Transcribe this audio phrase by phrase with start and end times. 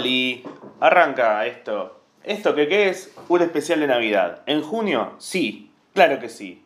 [0.00, 0.44] Oli,
[0.80, 2.02] arranca esto.
[2.22, 3.14] ¿Esto que qué es?
[3.30, 4.42] Un especial de Navidad.
[4.44, 5.14] ¿En junio?
[5.16, 6.62] Sí, claro que sí.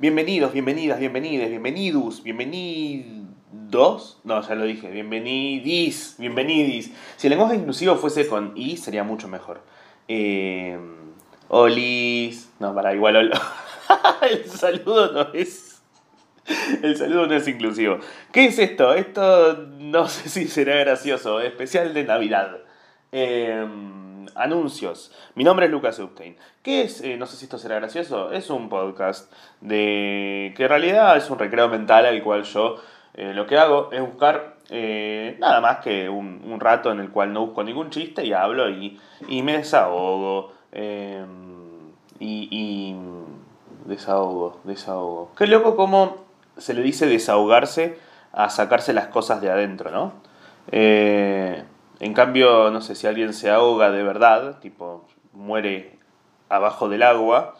[0.00, 4.18] Bienvenidos, bienvenidas, bienvenides, bienvenidos, bienvenidos.
[4.24, 4.90] No, ya lo dije.
[4.90, 6.92] Bienvenidis, bienvenidis.
[7.16, 9.60] Si el lenguaje inclusivo fuese con i, sería mucho mejor.
[10.08, 10.76] Eh,
[11.50, 12.50] olis.
[12.58, 13.14] No, para igual.
[13.14, 13.40] ol-
[14.28, 15.80] el saludo no es.
[16.82, 17.98] El saludo no es inclusivo.
[18.32, 18.92] ¿Qué es esto?
[18.94, 21.38] Esto no sé si será gracioso.
[21.40, 22.56] Especial de Navidad.
[23.12, 23.66] Eh,
[24.34, 25.12] anuncios.
[25.34, 26.36] Mi nombre es Lucas Upstein.
[26.62, 27.02] ¿Qué es?
[27.02, 28.32] Eh, no sé si esto será gracioso.
[28.32, 29.30] Es un podcast
[29.60, 32.76] de que en realidad es un recreo mental al cual yo
[33.14, 37.32] eh, lo que hago es buscar eh, nada más que un, rato en el cual
[37.32, 40.52] no busco ningún chiste y hablo y, y me desahogo.
[40.72, 41.24] eh,
[42.18, 42.96] y, y
[43.86, 45.32] desahogo, desahogo.
[45.36, 46.24] Qué loco cómo
[46.56, 47.98] se le dice desahogarse
[48.32, 50.12] a sacarse las cosas de adentro, ¿no?
[50.70, 51.64] Eh,
[52.02, 55.98] en cambio, no sé si alguien se ahoga de verdad, tipo muere
[56.48, 57.54] abajo del agua,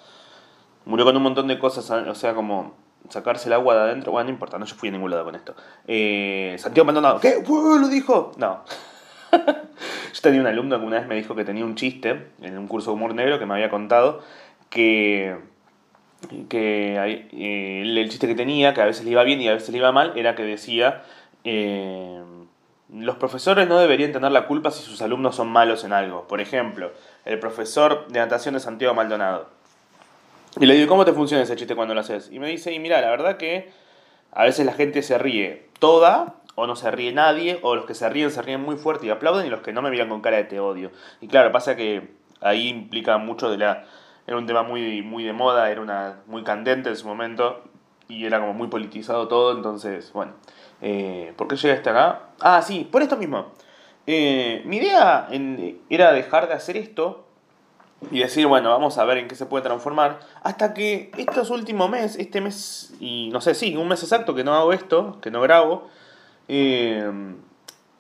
[0.85, 2.75] murió con un montón de cosas, o sea, como
[3.09, 5.37] sacarse el agua de adentro, bueno, no importa, no yo fui a ningún lado con
[5.37, 5.55] esto.
[5.87, 7.41] Eh, Santiago Maldonado, ¿qué?
[7.49, 8.33] ¿Lo dijo?
[8.37, 8.65] No.
[9.33, 12.67] yo tenía un alumno que una vez me dijo que tenía un chiste en un
[12.67, 14.23] curso de humor negro que me había contado
[14.71, 15.37] que
[16.49, 16.97] que
[17.33, 19.71] eh, el, el chiste que tenía, que a veces le iba bien y a veces
[19.71, 21.03] le iba mal, era que decía,
[21.45, 22.23] eh,
[22.93, 26.29] los profesores no deberían tener la culpa si sus alumnos son malos en algo.
[26.29, 26.93] Por ejemplo,
[27.25, 29.49] el profesor de natación de Santiago Maldonado.
[30.61, 32.31] Y le digo, ¿cómo te funciona ese chiste cuando lo haces?
[32.31, 33.73] Y me dice, y mira, la verdad que
[34.33, 37.95] a veces la gente se ríe toda, o no se ríe nadie, o los que
[37.95, 40.21] se ríen se ríen muy fuerte y aplauden, y los que no me miran con
[40.21, 40.91] cara de te odio.
[41.23, 42.13] Y claro, pasa que
[42.43, 43.87] ahí implica mucho de la...
[44.27, 47.63] Era un tema muy, muy de moda, era una muy candente en su momento,
[48.09, 50.33] y era como muy politizado todo, entonces, bueno.
[50.83, 52.21] Eh, ¿Por qué llegué hasta acá?
[52.41, 53.47] Ah, sí, por esto mismo.
[54.07, 55.29] Eh, mi idea
[55.89, 57.25] era dejar de hacer esto
[58.11, 60.19] y decir, bueno, vamos a ver en qué se puede transformar.
[60.43, 64.43] Hasta que estos últimos meses, este mes, y no sé, sí, un mes exacto que
[64.43, 65.89] no hago esto, que no grabo,
[66.49, 67.11] eh,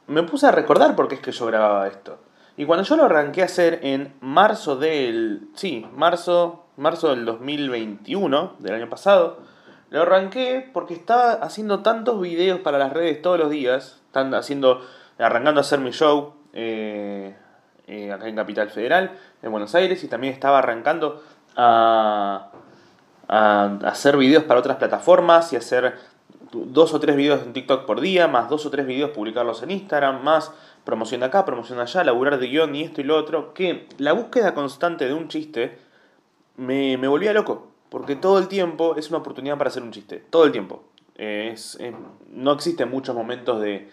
[0.09, 2.19] me puse a recordar por qué es que yo grababa esto.
[2.57, 5.49] Y cuando yo lo arranqué a hacer en marzo del.
[5.55, 9.39] Sí, marzo, marzo del 2021, del año pasado,
[9.93, 14.81] lo arranqué porque estaba haciendo tantos videos para las redes todos los días, están haciendo,
[15.19, 17.37] arrancando a hacer mi show eh,
[17.87, 21.23] eh, acá en Capital Federal, en Buenos Aires, y también estaba arrancando
[21.57, 22.53] a,
[23.29, 25.95] a hacer videos para otras plataformas y hacer
[26.53, 29.73] dos o tres videos en TikTok por día, más dos o tres videos publicarlos en
[29.73, 30.53] Instagram, más
[30.85, 34.55] promoción acá, promoción allá, laburar de guion y esto y lo otro, que la búsqueda
[34.55, 35.79] constante de un chiste
[36.57, 40.25] me, me volvía loco, porque todo el tiempo es una oportunidad para hacer un chiste,
[40.31, 40.83] todo el tiempo.
[41.17, 41.79] Eh, es,
[42.31, 43.91] no existen muchos momentos de,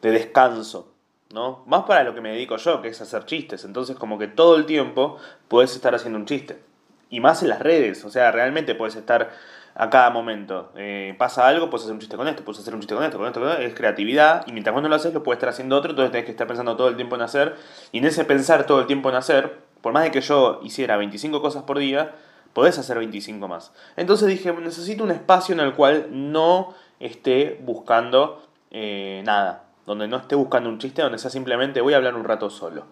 [0.00, 0.92] de descanso,
[1.34, 1.64] ¿no?
[1.66, 4.54] Más para lo que me dedico yo, que es hacer chistes, entonces como que todo
[4.54, 5.16] el tiempo
[5.48, 6.62] puedes estar haciendo un chiste.
[7.08, 9.32] Y más en las redes, o sea, realmente puedes estar
[9.74, 10.70] a cada momento.
[10.76, 13.18] Eh, pasa algo, puedes hacer un chiste con esto, puedes hacer un chiste con esto,
[13.18, 13.58] con esto.
[13.58, 14.46] Es creatividad.
[14.46, 15.90] Y mientras vos lo haces, lo puedes estar haciendo otro.
[15.90, 17.56] Entonces tenés que estar pensando todo el tiempo en hacer.
[17.90, 20.96] Y en ese pensar todo el tiempo en hacer, por más de que yo hiciera
[20.96, 22.14] 25 cosas por día,
[22.52, 23.72] podés hacer 25 más.
[23.96, 29.64] Entonces dije, necesito un espacio en el cual no esté buscando eh, nada.
[29.86, 32.84] Donde no esté buscando un chiste, donde sea simplemente voy a hablar un rato solo.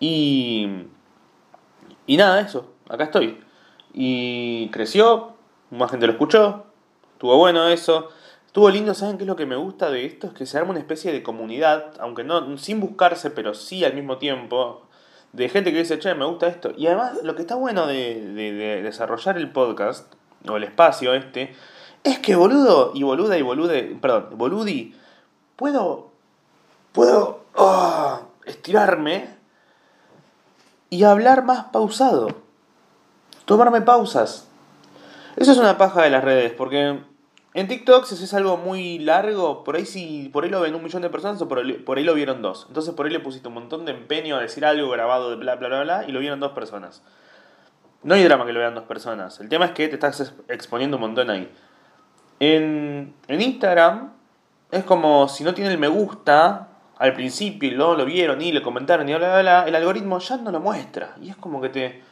[0.00, 0.86] Y
[2.08, 3.38] y nada, eso, acá estoy.
[3.92, 5.34] Y creció,
[5.70, 6.64] más gente lo escuchó,
[7.12, 8.08] estuvo bueno eso.
[8.46, 10.28] Estuvo lindo, ¿saben qué es lo que me gusta de esto?
[10.28, 13.92] Es que se arma una especie de comunidad, aunque no sin buscarse, pero sí al
[13.92, 14.87] mismo tiempo,
[15.32, 16.72] de gente que dice, che, me gusta esto.
[16.76, 20.12] Y además, lo que está bueno de, de- de desarrollar el podcast,
[20.48, 21.54] o el espacio este,
[22.04, 24.94] es que boludo, y boluda y bolude, perdón, boludi,
[25.56, 26.10] puedo,
[26.92, 29.28] puedo ah, estirarme
[30.90, 32.28] y hablar más pausado.
[33.44, 34.46] Tomarme pausas.
[35.36, 36.98] Eso es una paja de las redes, porque
[37.54, 40.82] en TikTok si haces algo muy largo, por ahí si por ahí lo ven un
[40.82, 42.66] millón de personas o por ahí, por ahí lo vieron dos.
[42.68, 45.56] Entonces por ahí le pusiste un montón de empeño a decir algo grabado de bla
[45.56, 47.02] bla bla bla y lo vieron dos personas.
[48.02, 49.40] No hay drama que lo vean dos personas.
[49.40, 51.50] El tema es que te estás ex- exponiendo un montón ahí.
[52.40, 54.12] En, en Instagram
[54.70, 58.52] es como si no tiene el me gusta al principio y luego lo vieron y
[58.52, 61.16] le comentaron y bla bla bla, el algoritmo ya no lo muestra.
[61.20, 62.02] Y es como que te,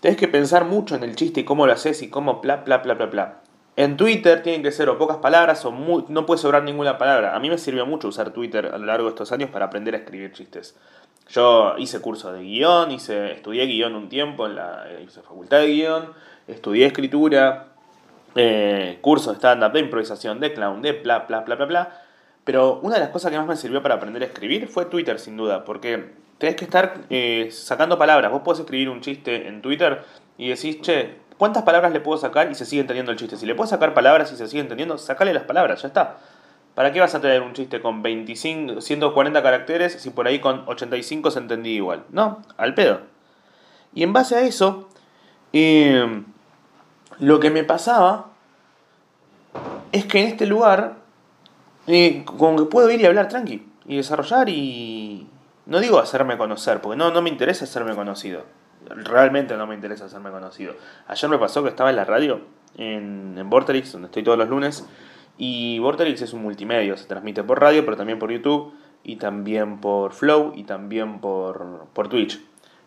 [0.00, 2.78] Tienes que pensar mucho en el chiste y cómo lo haces y cómo bla bla
[2.78, 3.40] bla bla bla.
[3.78, 7.36] En Twitter tienen que ser o pocas palabras o muy- no puede sobrar ninguna palabra.
[7.36, 9.94] A mí me sirvió mucho usar Twitter a lo largo de estos años para aprender
[9.94, 10.76] a escribir chistes.
[11.28, 15.68] Yo hice curso de guion, hice, estudié guion un tiempo en la hice facultad de
[15.68, 16.12] guion,
[16.48, 17.68] estudié escritura,
[18.34, 22.02] eh, curso de stand-up, de improvisación, de clown, de bla bla bla bla bla.
[22.42, 25.20] Pero una de las cosas que más me sirvió para aprender a escribir fue Twitter,
[25.20, 28.32] sin duda, porque tenés que estar eh, sacando palabras.
[28.32, 30.02] Vos podés escribir un chiste en Twitter
[30.36, 33.36] y decís, che, ¿cuántas palabras le puedo sacar y se sigue entendiendo el chiste?
[33.36, 36.18] Si le puedo sacar palabras y se sigue entendiendo, sacale las palabras, ya está.
[36.74, 40.62] ¿Para qué vas a tener un chiste con 25, 140 caracteres si por ahí con
[40.66, 42.04] 85 se entendía igual?
[42.10, 43.00] No, al pedo.
[43.94, 44.88] Y en base a eso,
[45.52, 46.22] eh,
[47.18, 48.26] lo que me pasaba
[49.92, 50.96] es que en este lugar,
[51.86, 55.26] eh, como que puedo ir y hablar tranqui, y desarrollar y...
[55.66, 58.44] No digo hacerme conocer, porque no, no me interesa hacerme conocido.
[58.90, 60.74] Realmente no me interesa hacerme conocido.
[61.06, 62.40] Ayer me pasó que estaba en la radio,
[62.76, 64.88] en, en Vorterix, donde estoy todos los lunes,
[65.36, 68.74] y Vorterix es un multimedia, se transmite por radio, pero también por YouTube,
[69.04, 72.40] y también por Flow, y también por, por Twitch.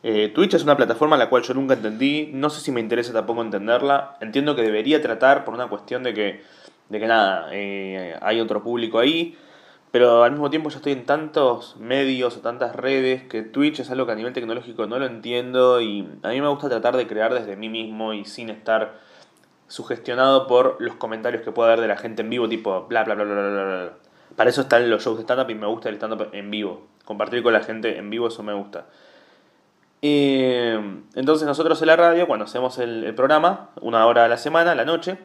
[0.03, 3.13] Eh, Twitch es una plataforma la cual yo nunca entendí, no sé si me interesa
[3.13, 6.44] tampoco entenderla, entiendo que debería tratar por una cuestión de que,
[6.89, 9.38] de que nada, eh, hay otro público ahí,
[9.91, 13.91] pero al mismo tiempo yo estoy en tantos medios o tantas redes que Twitch es
[13.91, 17.07] algo que a nivel tecnológico no lo entiendo y a mí me gusta tratar de
[17.07, 18.99] crear desde mí mismo y sin estar
[19.67, 23.15] sugestionado por los comentarios que pueda haber de la gente en vivo, tipo bla bla
[23.15, 23.93] bla bla bla bla.
[24.35, 26.88] Para eso están los shows de stand-up y me gusta el stand-up en vivo.
[27.05, 28.85] Compartir con la gente en vivo, eso me gusta.
[30.01, 30.79] Eh,
[31.15, 34.75] entonces nosotros en la radio, cuando hacemos el, programa, una hora a la semana, a
[34.75, 35.17] la noche,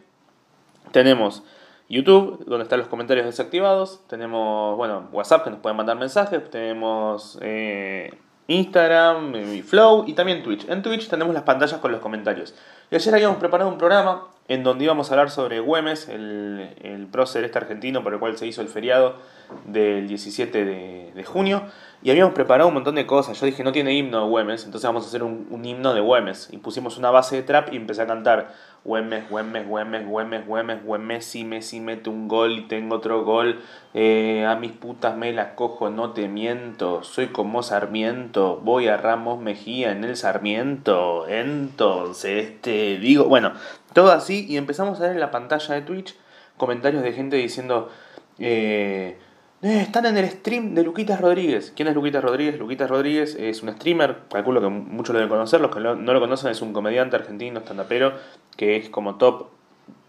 [0.92, 1.42] tenemos
[1.88, 7.38] YouTube, donde están los comentarios desactivados, tenemos, bueno, WhatsApp, que nos pueden mandar mensajes, tenemos
[7.42, 8.18] eh,
[8.48, 10.68] Instagram, Flow y también Twitch.
[10.68, 12.54] En Twitch tenemos las pantallas con los comentarios.
[12.90, 17.06] Y ayer habíamos preparado un programa en donde íbamos a hablar sobre Güemes, el, el
[17.06, 19.16] prócer este argentino por el cual se hizo el feriado
[19.64, 21.62] del 17 de, de junio.
[22.02, 23.40] Y habíamos preparado un montón de cosas.
[23.40, 26.48] Yo dije, no tiene himno de Güemes, entonces vamos a hacer un, himno de Güemes.
[26.52, 28.54] Y pusimos una base de trap y empecé a cantar
[28.84, 33.60] Güemes, Güemes, Güemes, Güemes, Güemes, Güemes, Messi, Messi mete un gol y tengo otro gol.
[33.94, 37.02] Eh, a mis putas me las cojo, no te miento.
[37.02, 41.26] Soy como Sarmiento, voy a Ramos Mejía en el Sarmiento.
[41.26, 43.52] Entonces, te digo, bueno,
[43.92, 44.46] todo así.
[44.48, 46.14] Y empezamos a ver en la pantalla de Twitch
[46.56, 47.90] comentarios de gente diciendo...
[48.38, 49.18] Eh,
[49.62, 51.72] eh, están en el stream de Luquitas Rodríguez.
[51.74, 52.58] ¿Quién es Luquitas Rodríguez?
[52.58, 56.20] Luquitas Rodríguez es un streamer, calculo que muchos lo deben conocer, los que no lo
[56.20, 58.12] conocen es un comediante argentino, stand-upero,
[58.56, 59.48] que es como top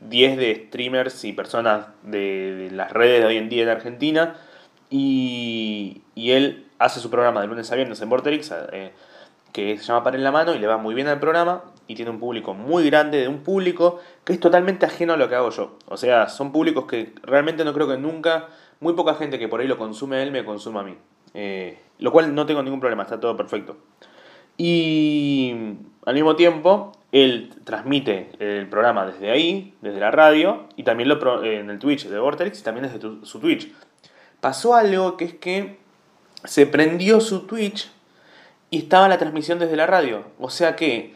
[0.02, 4.36] 10 de streamers y personas de, las redes de hoy en día en Argentina.
[4.90, 8.92] Y, él hace su programa de lunes a viernes en Vorterix, eh,
[9.54, 11.96] que se llama Par en la Mano, y le va muy bien al programa, y
[11.96, 15.36] tiene un público muy grande, de un público que es totalmente ajeno a lo que
[15.36, 15.78] hago yo.
[15.88, 18.48] O sea, son públicos que realmente no creo que nunca
[18.80, 20.96] muy poca gente que por ahí lo consume él me consume a mí.
[21.34, 23.78] Eh, lo cual no tengo ningún problema, está todo perfecto.
[24.58, 25.54] Y
[26.06, 31.44] al mismo tiempo, él transmite el programa desde ahí, desde la radio, y también lo
[31.44, 33.72] en el Twitch de Vortex y también desde su Twitch.
[34.42, 35.78] Pasó algo que es que
[36.44, 37.92] se prendió su Twitch
[38.70, 40.26] y estaba la transmisión desde la radio.
[40.40, 41.16] O sea que,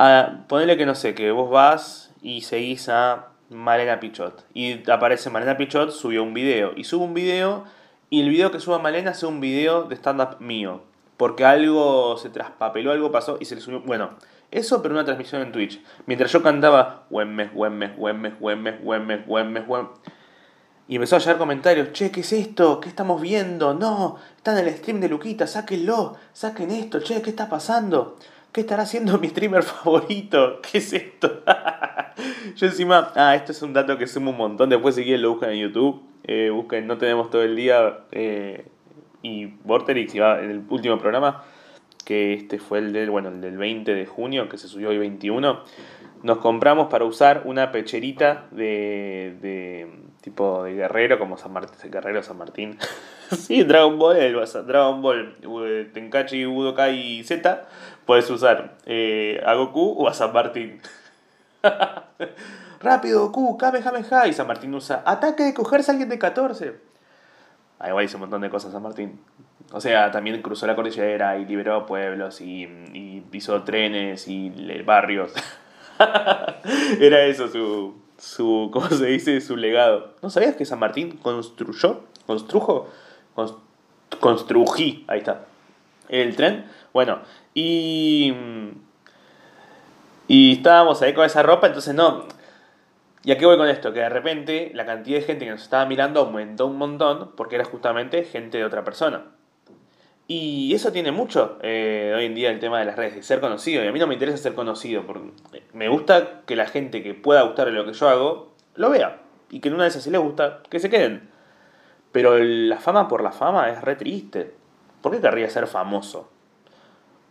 [0.00, 4.46] a, ponele que no sé, que vos vas y seguís a Malena Pichot.
[4.54, 6.72] Y aparece Malena Pichot, subió un video.
[6.74, 7.64] Y subo un video,
[8.08, 10.82] y el video que suba Malena es un video de stand-up mío.
[11.18, 13.80] Porque algo se traspapeló, algo pasó y se le subió.
[13.80, 14.12] Bueno,
[14.50, 15.82] eso, pero una transmisión en Twitch.
[16.06, 19.26] Mientras yo cantaba, Güemes, Güemes, Güemes, Güemes, Güemes,
[19.66, 19.90] Güemes.
[20.88, 22.80] Y empezó a llegar comentarios, che, ¿qué es esto?
[22.80, 23.74] ¿Qué estamos viendo?
[23.74, 28.16] No, está en el stream de Luquita, sáquenlo, saquen esto, che, ¿qué está pasando?
[28.52, 30.60] ¿Qué estará haciendo mi streamer favorito?
[30.72, 31.42] ¿Qué es esto?
[32.56, 34.68] Yo encima, ah, esto es un dato que sumo un montón.
[34.68, 36.02] Después si quieren lo buscan en YouTube.
[36.24, 38.66] Eh, busquen No Tenemos Todo el Día eh,
[39.22, 41.44] y Vorterix, y va en el último programa,
[42.04, 44.98] que este fue el del, bueno, el del 20 de junio, que se subió hoy
[44.98, 45.62] 21.
[46.22, 49.88] Nos compramos para usar una pecherita de, de
[50.20, 52.78] tipo de guerrero, como San Martín, guerrero San Martín.
[53.30, 57.68] sí, Dragon Ball, el, Dragon Ball, eh, Tenkachi, Budokai Z
[58.06, 60.80] puedes usar eh, a Goku o a San Martín.
[62.80, 64.26] Rápido, Goku, Kamehameha.
[64.26, 66.80] Y San Martín usa ataque de cogerse a alguien de 14.
[67.78, 69.20] Ahí va, hizo un montón de cosas San Martín.
[69.72, 74.50] O sea, también cruzó la cordillera y liberó pueblos y, y hizo trenes y
[74.84, 75.32] barrios.
[77.00, 79.40] Era eso su, su, ¿cómo se dice?
[79.40, 80.14] Su legado.
[80.22, 82.88] ¿No sabías que San Martín construyó, construjo,
[84.20, 85.46] constrují, ahí está,
[86.10, 86.66] el tren?
[86.92, 87.20] Bueno,
[87.54, 88.34] y,
[90.28, 92.26] y estábamos ahí con esa ropa, entonces no.
[93.22, 93.92] ¿Y a qué voy con esto?
[93.92, 97.56] Que de repente la cantidad de gente que nos estaba mirando aumentó un montón porque
[97.56, 99.24] era justamente gente de otra persona.
[100.32, 103.40] Y eso tiene mucho eh, hoy en día el tema de las redes, de ser
[103.40, 103.82] conocido.
[103.82, 105.32] Y a mí no me interesa ser conocido, porque
[105.72, 109.22] me gusta que la gente que pueda gustarle lo que yo hago, lo vea.
[109.50, 111.28] Y que en una de esas si les gusta, que se queden.
[112.12, 114.54] Pero la fama por la fama es re triste.
[115.00, 116.28] ¿Por qué querría ser famoso?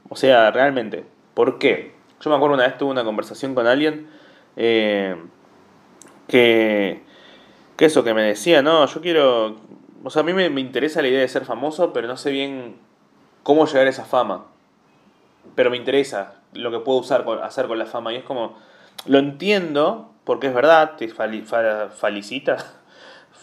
[0.10, 1.94] O sea, realmente, ¿por qué?
[2.22, 4.08] Yo me acuerdo una vez tuve una conversación con alguien
[4.56, 5.16] eh,
[6.28, 7.04] que,
[7.78, 9.56] que eso, que me decía, no, yo quiero,
[10.04, 12.78] o sea, a mí me, interesa la idea de ser famoso, pero no sé bien
[13.44, 14.46] cómo llegar a esa fama.
[15.56, 18.14] Pero me interesa lo que puedo usar hacer con la fama.
[18.14, 18.58] Y es como,
[19.06, 22.58] lo entiendo, porque es verdad, te felicita,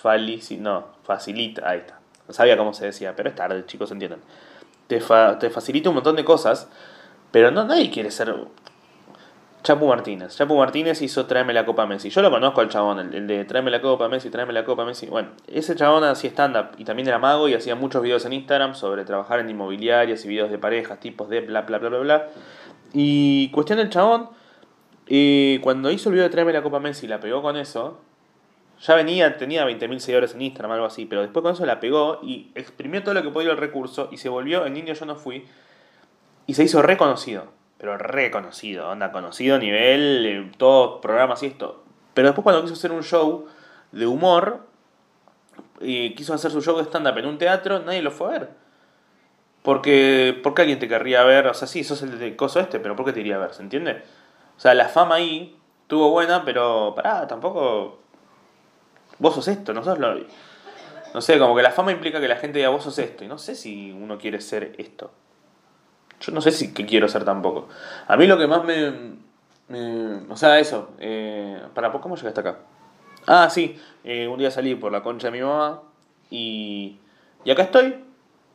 [0.61, 1.96] no, facilita, ahí está.
[2.29, 4.21] No sabía cómo se decía, pero es tarde, chicos, entienden.
[4.87, 5.01] Te,
[5.41, 6.69] te facilita un montón de cosas,
[7.31, 8.35] pero no nadie quiere ser
[9.67, 10.37] Chapu Martínez.
[10.37, 12.09] Chapu Martínez hizo Tráeme la Copa Messi.
[12.09, 15.09] Yo lo conozco al chabón, el, de Tráeme la Copa Messi, Tráeme la Copa Messi.
[15.09, 18.77] Bueno, ese chabón hacía stand-up y también era mago y hacía muchos videos en Instagram
[18.77, 22.29] sobre trabajar en inmobiliarias y videos de parejas, tipos de bla bla bla bla bla.
[22.93, 24.31] Y cuestión del chabón,
[25.09, 27.99] eh, cuando hizo el video de Tráeme la Copa Messi la pegó con eso,
[28.81, 32.21] ya venía, tenía 20.000 seguidores en Instagram, algo así, pero después con eso la pegó
[32.23, 35.17] y exprimió todo lo que podía el recurso y se volvió en Niño Yo No
[35.17, 35.47] Fui
[36.47, 41.85] y se hizo reconocido pero reconocido, onda conocido nivel, eh, todos programas y esto.
[42.15, 43.47] Pero después cuando quiso hacer un show
[43.93, 44.67] de humor,
[45.81, 48.51] y quiso hacer su show de stand-up en un teatro, nadie lo fue a ver.
[49.63, 52.97] Porque, qué alguien te querría ver, o sea, sí, sos el de coso este, pero
[52.97, 53.53] ¿por qué te iría a ver?
[53.53, 54.03] ¿Se entiende?
[54.57, 55.57] O sea, la fama ahí
[55.87, 58.01] tuvo buena, pero pará, tampoco.
[59.19, 60.15] Vos sos esto, no sos lo.
[61.15, 63.29] No sé, como que la fama implica que la gente diga vos sos esto, y
[63.29, 65.11] no sé si uno quiere ser esto.
[66.21, 67.69] Yo no sé si quiero ser tampoco.
[68.07, 70.27] A mí lo que más me.
[70.29, 70.91] o sea, eso.
[70.99, 72.59] Eh, para, ¿Cómo llegaste acá?
[73.27, 73.79] Ah, sí.
[74.05, 75.83] Eh, un día salí por la concha de mi mamá
[76.31, 76.99] y.
[77.45, 78.03] Y acá estoy.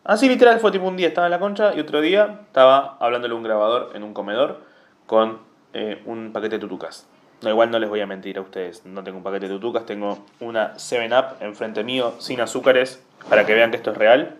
[0.04, 3.36] Así literal, fue tipo un día estaba en la concha y otro día estaba hablándole
[3.36, 4.62] a un grabador en un comedor
[5.06, 5.40] con
[5.74, 7.08] eh, un paquete de tutucas.
[7.42, 9.86] No, igual no les voy a mentir a ustedes, no tengo un paquete de tutucas,
[9.86, 14.38] tengo una 7-Up enfrente mío, sin azúcares, para que vean que esto es real.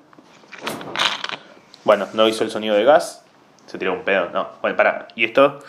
[1.84, 3.26] Bueno, no hizo el sonido de gas.
[3.66, 4.50] Se tiró un pedo, no.
[4.62, 5.08] Bueno, para.
[5.16, 5.60] ¿Y esto?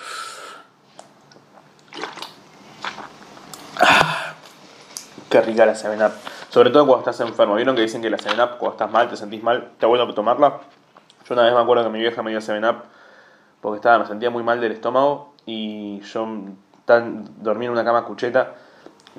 [3.81, 4.35] Ah,
[5.31, 6.13] qué rica la 7-Up.
[6.51, 7.55] Sobre todo cuando estás enfermo.
[7.55, 10.61] ¿Vieron que dicen que la 7-Up cuando estás mal, te sentís mal, está bueno tomarla?
[11.27, 12.83] Yo una vez me acuerdo que mi vieja me dio 7-Up
[13.63, 16.27] porque estaba, me sentía muy mal del estómago y yo
[16.93, 18.55] tan, dormí en una cama cucheta.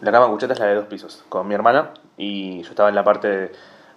[0.01, 2.95] La cama cucheta es la de dos pisos, con mi hermana y yo estaba en
[2.95, 3.51] la parte de,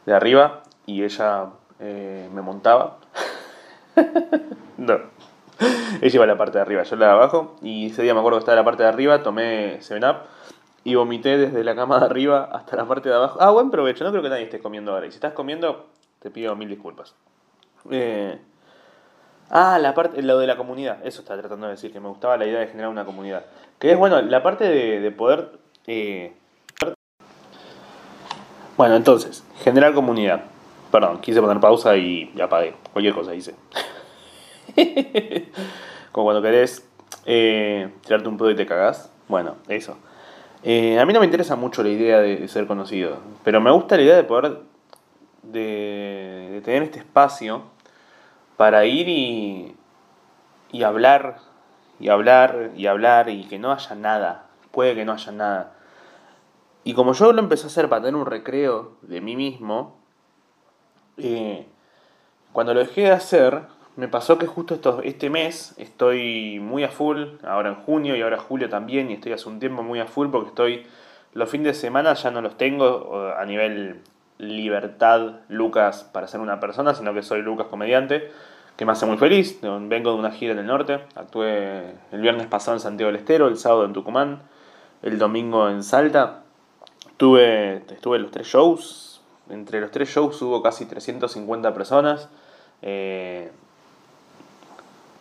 [0.05, 1.47] de arriba y ella
[1.81, 2.99] eh, me montaba.
[4.77, 5.01] no.
[6.01, 7.57] Ella iba a la parte de arriba, yo la de abajo.
[7.63, 10.27] Y ese día me acuerdo que estaba en la parte de arriba, tomé 7-Up
[10.85, 13.39] y vomité desde la cama de arriba hasta la parte de abajo.
[13.41, 15.07] Ah, buen provecho, no creo que nadie esté comiendo ahora.
[15.07, 15.87] Y si estás comiendo,
[16.21, 17.15] te pido mil disculpas.
[17.91, 18.39] Eh,
[19.51, 22.37] ah, la parte, lo de la comunidad, eso estaba tratando de decir, que me gustaba
[22.37, 23.45] la idea de generar una comunidad.
[23.79, 25.51] Que es bueno, la parte de, poder...
[25.87, 26.33] Eh,
[28.77, 30.43] bueno, entonces, generar comunidad.
[30.91, 32.75] Perdón, quise poner pausa y ya apagué.
[32.93, 33.55] Cualquier cosa hice.
[36.13, 36.87] Como cuando querés
[37.25, 39.11] eh, tirarte un pedo y te cagás.
[39.29, 39.97] Bueno, eso.
[40.63, 43.97] Eh, a mí no me interesa mucho la idea de, ser conocido, pero me gusta
[43.97, 44.59] la idea de poder
[45.43, 47.63] de, tener este espacio
[48.57, 49.77] para ir y,
[50.73, 51.39] y hablar
[51.99, 54.47] y hablar y hablar y que no haya nada.
[54.71, 55.73] Puede que no haya nada.
[56.85, 59.97] Y como yo lo empecé a hacer para tener un recreo de mí mismo,
[61.17, 61.67] eh,
[62.53, 63.63] cuando lo dejé de hacer,
[63.97, 68.39] me pasó que justo este mes estoy muy a full, ahora en junio y ahora
[68.39, 70.87] julio también, y estoy hace un tiempo muy a full porque estoy,
[71.33, 74.03] los fines de semana ya no los tengo a nivel
[74.39, 78.31] libertad Lucas para ser una persona, sino que soy Lucas comediante,
[78.77, 79.59] que me hace muy feliz.
[79.63, 83.49] Vengo de una gira en el norte, actué el viernes pasado en Santiago del Estero,
[83.49, 84.43] el sábado en Tucumán,
[85.03, 86.43] el domingo en Salta.
[87.17, 89.07] Tuve, estuve en los tres shows,
[89.49, 92.29] entre los tres shows hubo casi 350 personas.
[92.83, 93.51] Eh,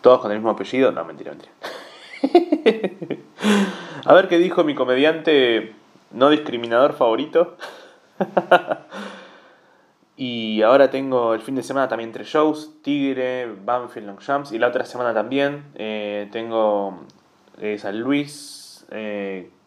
[0.01, 0.91] todos con el mismo apellido.
[0.91, 1.51] No, mentira, mentira.
[4.05, 5.73] A ver qué dijo mi comediante
[6.11, 7.55] no discriminador favorito.
[10.17, 14.51] y ahora tengo el fin de semana también tres shows: Tigre, Banfield, Longchamps.
[14.51, 17.01] Y la otra semana también eh, tengo
[17.59, 18.85] eh, San Luis,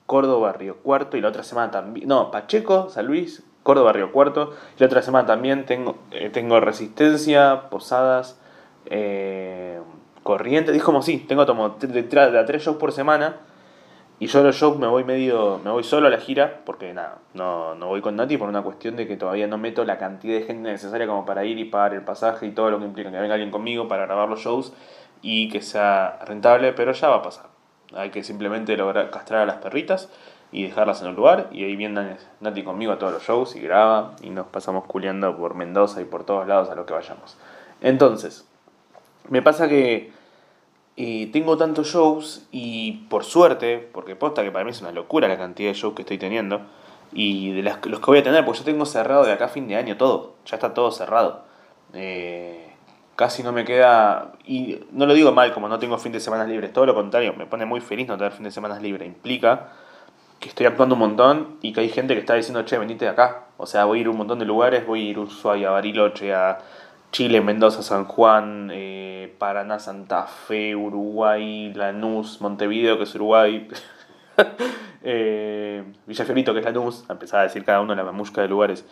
[0.07, 1.17] Córdoba, Río Cuarto.
[1.17, 2.09] Y la otra semana también.
[2.09, 4.55] No, Pacheco, San Luis, Córdoba, Río Cuarto.
[4.76, 8.40] Y la otra semana también tengo, eh, tengo Resistencia, Posadas,
[8.87, 9.78] eh,
[10.23, 10.75] Corrientes.
[10.75, 13.37] Es como sí, tengo como tres shows por semana.
[14.21, 17.19] Y yo los shows me voy medio, me voy solo a la gira, porque nada,
[17.35, 20.39] no, no voy con Nati por una cuestión de que todavía no meto la cantidad
[20.39, 23.13] de gente necesaria como para ir y pagar el pasaje y todo lo que implica
[23.13, 24.73] que venga alguien conmigo para grabar los shows
[25.23, 27.47] y que sea rentable, pero ya va a pasar.
[27.95, 30.09] Hay que simplemente lograr castrar a las perritas
[30.51, 31.49] y dejarlas en un lugar.
[31.53, 35.37] Y ahí viene Nati conmigo a todos los shows y graba y nos pasamos culiando
[35.37, 37.37] por Mendoza y por todos lados a lo que vayamos.
[37.81, 38.47] Entonces,
[39.29, 40.11] me pasa que
[41.00, 45.28] eh, tengo tantos shows y por suerte, porque posta que para mí es una locura
[45.28, 46.62] la cantidad de shows que estoy teniendo
[47.12, 49.76] y de los que voy a tener, porque yo tengo cerrado de acá fin de
[49.76, 51.45] año todo, ya está todo cerrado.
[51.93, 52.75] Eh,
[53.14, 56.43] casi no me queda, y no lo digo mal, como no tengo fin de semana
[56.43, 59.69] libres, todo lo contrario, me pone muy feliz no tener fin de semana libres, implica
[60.40, 63.12] que estoy actuando un montón y que hay gente que está diciendo, che, venite de
[63.12, 63.45] acá.
[63.57, 65.69] O sea, voy a ir a un montón de lugares, voy a ir a Ushuaia,
[65.69, 66.59] a Bariloche, a
[67.11, 73.69] Chile, Mendoza, San Juan, eh, Paraná, Santa Fe, Uruguay, Lanús, Montevideo, que es Uruguay,
[75.03, 78.49] eh, Villa Fiorito, que es Lanús, a empezar a decir cada uno la mamusca de
[78.49, 78.85] lugares.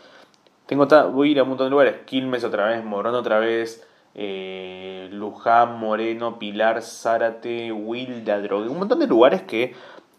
[0.67, 3.87] Tengo voy a ir a un montón de lugares, Quilmes otra vez, Morón otra vez,
[4.15, 9.75] eh, Luján, Moreno, Pilar, Zárate, Wilda, Drogue, un montón de lugares que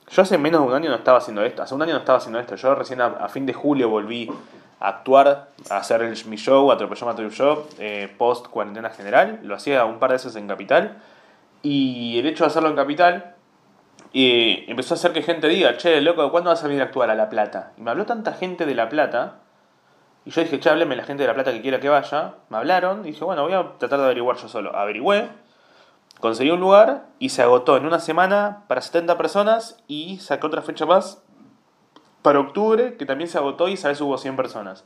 [0.10, 2.20] yo hace menos de un año no estaba haciendo esto, hace un año no estaba
[2.20, 4.30] haciendo esto, yo recién a fin de julio volví
[4.80, 9.40] actuar, hacer el, mi show, Atropelló Mateo Show, eh, post cuarentena general.
[9.44, 10.98] Lo hacía un par de veces en Capital.
[11.64, 13.36] Y el hecho de hacerlo en Capital
[14.14, 17.10] eh, empezó a hacer que gente diga, che, loco, ¿cuándo vas a venir a actuar
[17.10, 17.74] a La Plata?
[17.78, 19.40] Y me habló tanta gente de La Plata.
[20.26, 22.36] Y yo dije, che, hábleme la gente de La Plata que quiera que vaya.
[22.50, 24.76] Me hablaron y dije, bueno, voy a tratar de averiguar yo solo.
[24.76, 25.30] Averigüé,
[26.20, 30.62] conseguí un lugar y se agotó en una semana para 70 personas y saqué otra
[30.62, 31.24] fecha más
[32.28, 34.84] para octubre, que también se agotó y esa hubo 100 personas.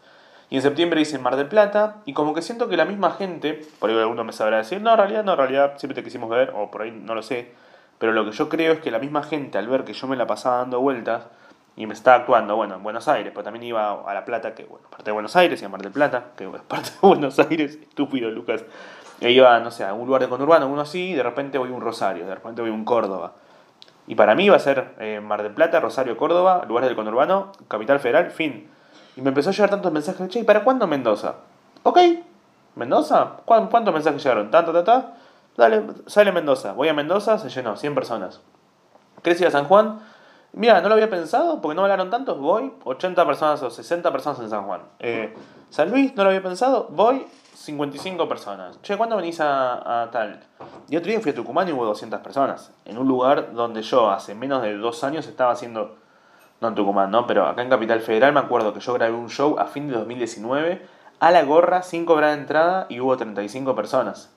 [0.52, 3.66] Y en septiembre hice Mar del Plata, y como que siento que la misma gente,
[3.80, 6.30] por ahí alguno me sabrá decir, no, en realidad, no, en realidad siempre te quisimos
[6.30, 7.52] ver, o por ahí no lo sé,
[7.98, 10.16] pero lo que yo creo es que la misma gente, al ver que yo me
[10.16, 11.24] la pasaba dando vueltas,
[11.76, 14.66] y me estaba actuando, bueno, en Buenos Aires, pero también iba a La Plata, que
[14.66, 17.40] bueno, parte de Buenos Aires, y a Mar del Plata, que es parte de Buenos
[17.40, 18.64] Aires, estúpido Lucas,
[19.20, 21.72] e iba, no sé, a un lugar de conurbano, uno así, y de repente voy
[21.72, 23.34] a un Rosario, de repente voy a un Córdoba.
[24.08, 27.52] Y para mí va a ser eh, Mar del Plata, Rosario, Córdoba, lugares del conurbano,
[27.68, 28.70] Capital Federal, fin.
[29.16, 31.36] Y me empezó a llegar tantos mensajes, che, ¿y para cuándo Mendoza?
[31.84, 32.00] Ok,
[32.76, 33.38] ¿Mendoza?
[33.46, 34.50] ¿Cuántos mensajes llegaron?
[34.50, 35.14] ¿Tanto, ta,
[35.58, 36.74] Dale, sale Mendoza.
[36.74, 38.42] Voy a Mendoza, se llenó, 100 personas.
[39.22, 40.00] ¿Querés ir a San Juan?
[40.54, 42.40] Mira, no lo había pensado porque no hablaron tantos.
[42.40, 44.82] Voy, 80 personas o 60 personas en San Juan.
[45.00, 45.36] Eh,
[45.70, 46.88] San Luis, no lo había pensado.
[46.90, 47.26] Voy,
[47.62, 48.82] 55 personas.
[48.82, 50.40] Che, ¿cuándo venís a, tal?
[50.90, 52.74] Y otro día fui a Tucumán y hubo 200 personas.
[52.86, 55.98] En un lugar donde yo hace menos de dos años estaba haciendo.
[56.60, 57.26] No en Tucumán, ¿no?
[57.26, 59.96] Pero acá en Capital Federal me acuerdo que yo grabé un show a fin de
[59.96, 60.86] 2019
[61.20, 64.32] a la gorra, sin cobrar entrada y hubo 35 personas.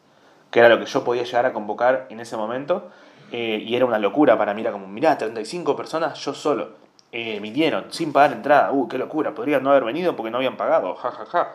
[0.50, 2.90] Que era lo que yo podía llegar a convocar en ese momento.
[3.32, 4.60] Eh, y era una locura para mí.
[4.62, 6.84] Era como, mirá, 35 personas yo solo.
[7.12, 8.72] Eh, vinieron sin pagar entrada.
[8.72, 9.34] Uh, qué locura.
[9.34, 10.94] Podrían no haber venido porque no habían pagado.
[10.94, 11.52] Ja, ja, ja.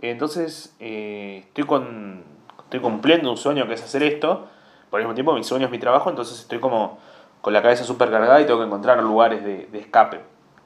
[0.00, 2.24] Entonces, eh, estoy, con,
[2.64, 4.48] estoy cumpliendo un sueño que es hacer esto.
[4.90, 6.98] Por el mismo tiempo, mi sueño es mi trabajo, entonces estoy como
[7.40, 10.20] con la cabeza súper cargada y tengo que encontrar lugares de, escape.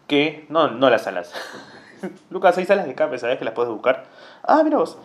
[0.06, 1.32] Que, no, no las salas.
[2.30, 4.04] Lucas, hay salas de escape, ¿sabes que las puedes buscar?
[4.42, 4.98] Ah, mira vos.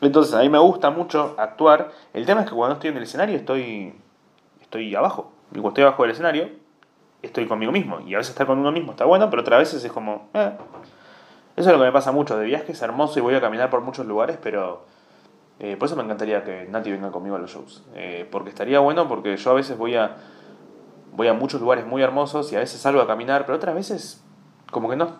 [0.00, 1.92] Entonces, a mí me gusta mucho actuar.
[2.14, 3.94] El tema es que cuando estoy en el escenario estoy,
[4.60, 5.32] estoy abajo.
[5.50, 6.48] Y cuando estoy abajo del escenario,
[7.22, 8.00] estoy conmigo mismo.
[8.00, 10.28] Y a veces estar con uno mismo está bueno, pero otras veces es como...
[10.34, 10.52] Eh,
[11.60, 12.36] eso es lo que me pasa mucho.
[12.38, 14.84] De viaje es hermoso y voy a caminar por muchos lugares, pero
[15.58, 17.84] eh, por eso me encantaría que Nati venga conmigo a los shows.
[17.94, 20.16] Eh, porque estaría bueno, porque yo a veces voy a,
[21.12, 24.24] voy a muchos lugares muy hermosos y a veces salgo a caminar, pero otras veces
[24.70, 25.16] como que no,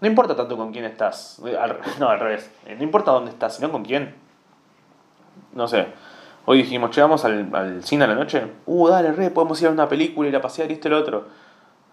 [0.00, 1.40] no importa tanto con quién estás.
[1.98, 2.50] no, al revés.
[2.66, 4.14] Eh, no importa dónde estás, sino con quién.
[5.52, 5.86] No sé.
[6.44, 8.46] Hoy dijimos, che, vamos al, cine a la noche.
[8.66, 11.26] Uh, dale, re, podemos ir a una película, ir a pasear, y este el otro.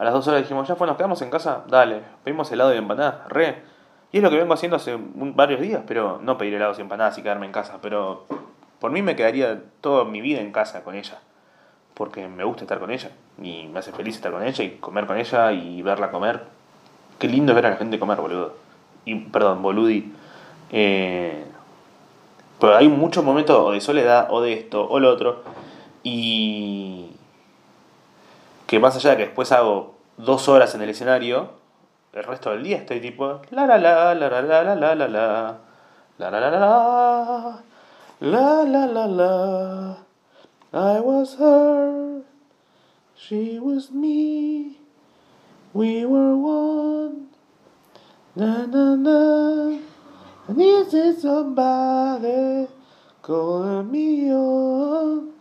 [0.04, 2.78] A las dos horas dijimos, ya fue, nos quedamos en casa, dale, pedimos helado y
[2.78, 3.62] empanadas, re.
[4.12, 7.18] Y es lo que vengo haciendo hace varios días, pero no pedir helados y empanadas
[7.18, 8.26] y quedarme en casa, pero
[8.80, 11.20] por mí me quedaría toda mi vida en casa con ella,
[11.94, 13.12] porque me gusta estar con ella
[13.42, 16.48] y me hace feliz estar con ella y comer con ella y verla comer.
[17.18, 18.56] Qué lindo es ver a la gente comer, boludo.
[19.06, 20.12] Y, perdón, boludi.
[20.70, 21.46] Eh,
[22.60, 25.44] pero hay muchos momentos de soledad o de esto o lo otro
[26.04, 27.12] y
[28.68, 31.64] que más allá de que después hago dos horas en el escenario,
[32.14, 35.08] el resto del día estoy tipo la la la la la la la la la
[35.08, 35.08] la
[36.18, 36.50] la la
[38.20, 39.98] la la la la la
[40.72, 42.22] I was her
[43.16, 44.78] she was me
[45.74, 47.30] we were one
[48.36, 49.80] na na na
[50.48, 52.68] I need somebody
[53.24, 55.34] calling me on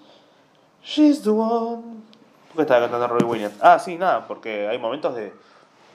[0.80, 1.91] she's the one
[2.52, 3.54] ¿Por qué estaba cantando Roy Williams?
[3.60, 5.32] Ah, sí, nada, porque hay momentos de,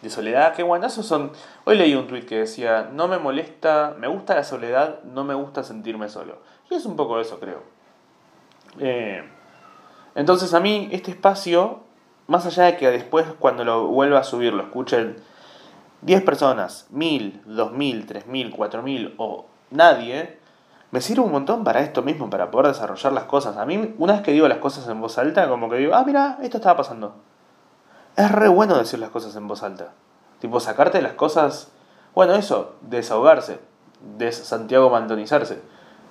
[0.02, 0.56] de soledad.
[0.56, 1.32] Qué buenazos son.
[1.66, 5.36] Hoy leí un tweet que decía: No me molesta, me gusta la soledad, no me
[5.36, 6.40] gusta sentirme solo.
[6.70, 7.62] Y es un poco eso, creo.
[8.80, 9.24] Eh,
[10.16, 11.88] entonces, a mí, este espacio
[12.28, 15.18] más allá de que después cuando lo vuelva a subir lo escuchen
[16.02, 20.37] 10 personas, 1000, 2000, 3000, 4000 o nadie,
[20.92, 23.58] me sirve un montón para esto mismo, para poder desarrollar las cosas.
[23.58, 26.04] A mí, una vez que digo las cosas en voz alta, como que digo, ah,
[26.06, 27.16] mira, esto estaba pasando.
[28.16, 29.94] Es re bueno decir las cosas en voz alta.
[30.40, 31.72] Tipo, sacarte las cosas.
[32.16, 33.60] Bueno, eso, desahogarse,
[34.18, 35.62] des Santiago Mantonizarse.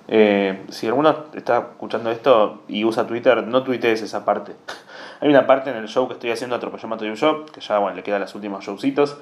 [0.09, 4.55] Eh, si alguno está escuchando esto y usa Twitter, no tuitees esa parte.
[5.19, 7.79] Hay una parte en el show que estoy haciendo, Atropelló y un Show, que ya
[7.79, 9.17] bueno, le quedan los últimos showcitos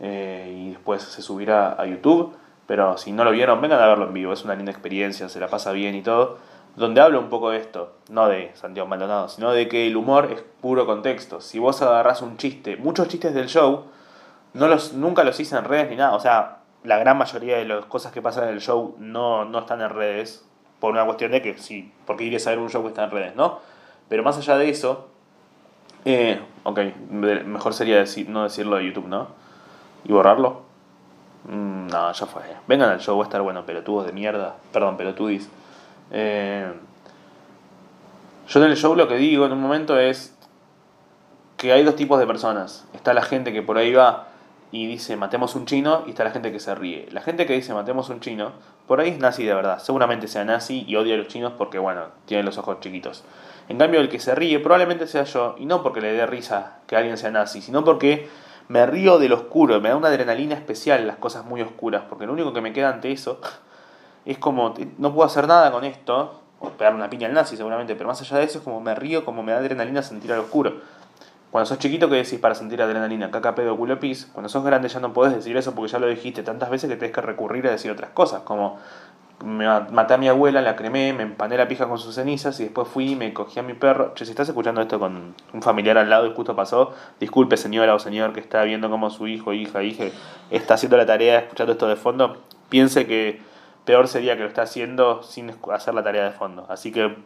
[0.00, 2.34] eh, y después se subirá a YouTube.
[2.68, 5.40] Pero si no lo vieron, vengan a verlo en vivo, es una linda experiencia, se
[5.40, 6.36] la pasa bien y todo.
[6.76, 10.28] Donde hablo un poco de esto, no de Santiago Maldonado, sino de que el humor
[10.30, 11.40] es puro contexto.
[11.40, 13.86] Si vos agarrás un chiste, muchos chistes del show,
[14.52, 16.14] no los, nunca los hice en redes ni nada.
[16.14, 19.60] O sea, la gran mayoría de las cosas que pasan en el show no, no
[19.60, 20.46] están en redes.
[20.78, 23.10] Por una cuestión de que sí, porque iría a saber un show que está en
[23.10, 23.60] redes, ¿no?
[24.10, 25.08] Pero más allá de eso,
[26.04, 29.28] eh, ok, mejor sería decir, no decirlo de YouTube, ¿no?
[30.04, 30.67] Y borrarlo.
[31.44, 32.42] Mm, no, ya fue.
[32.66, 34.56] Vengan al show, va a estar bueno, pelotudos de mierda.
[34.72, 35.48] Perdón, pelotudis.
[36.10, 36.72] Eh,
[38.48, 40.34] yo en el show lo que digo en un momento es
[41.56, 42.86] que hay dos tipos de personas.
[42.94, 44.28] Está la gente que por ahí va
[44.70, 47.08] y dice matemos un chino y está la gente que se ríe.
[47.10, 48.52] La gente que dice matemos un chino,
[48.86, 49.78] por ahí es nazi de verdad.
[49.80, 53.24] Seguramente sea nazi y odia a los chinos porque, bueno, tiene los ojos chiquitos.
[53.68, 56.78] En cambio, el que se ríe probablemente sea yo, y no porque le dé risa
[56.86, 58.28] que alguien sea nazi, sino porque
[58.68, 62.32] me río del oscuro, me da una adrenalina especial las cosas muy oscuras, porque lo
[62.32, 63.40] único que me queda ante eso
[64.24, 67.94] es como, no puedo hacer nada con esto, o pegarle una piña al nazi seguramente,
[67.94, 70.40] pero más allá de eso es como me río, como me da adrenalina sentir al
[70.40, 70.80] oscuro.
[71.50, 73.30] Cuando sos chiquito, ¿qué decís para sentir adrenalina?
[73.30, 74.28] Caca, pedo, culo, pis.
[74.34, 76.96] Cuando sos grande ya no podés decir eso porque ya lo dijiste tantas veces que
[76.96, 78.78] tenés que recurrir a decir otras cosas, como
[79.44, 82.64] me maté a mi abuela, la cremé, me empané la pija con sus cenizas y
[82.64, 84.12] después fui y me cogí a mi perro.
[84.14, 87.94] Che, si estás escuchando esto con un familiar al lado y justo pasó, disculpe señora
[87.94, 90.06] o señor que está viendo cómo su hijo, hija, hija
[90.50, 93.40] está haciendo la tarea escuchando esto de fondo, piense que
[93.84, 96.66] peor sería que lo está haciendo sin hacer la tarea de fondo.
[96.68, 97.16] Así que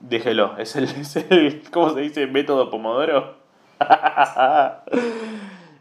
[0.00, 2.26] déjelo, es el, es el ¿cómo se dice?
[2.26, 3.36] Método Pomodoro.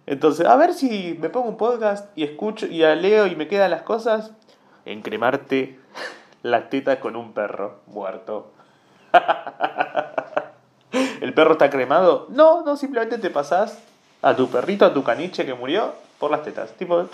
[0.06, 3.72] Entonces, a ver si me pongo un podcast y escucho y leo y me quedan
[3.72, 4.34] las cosas
[4.86, 5.80] encremarte
[6.44, 8.52] la teta con un perro muerto.
[11.22, 12.28] ¿El perro está cremado?
[12.30, 13.82] No, no, simplemente te pasás
[14.22, 16.74] a tu perrito, a tu caniche que murió por las tetas.
[16.74, 17.06] Tipo,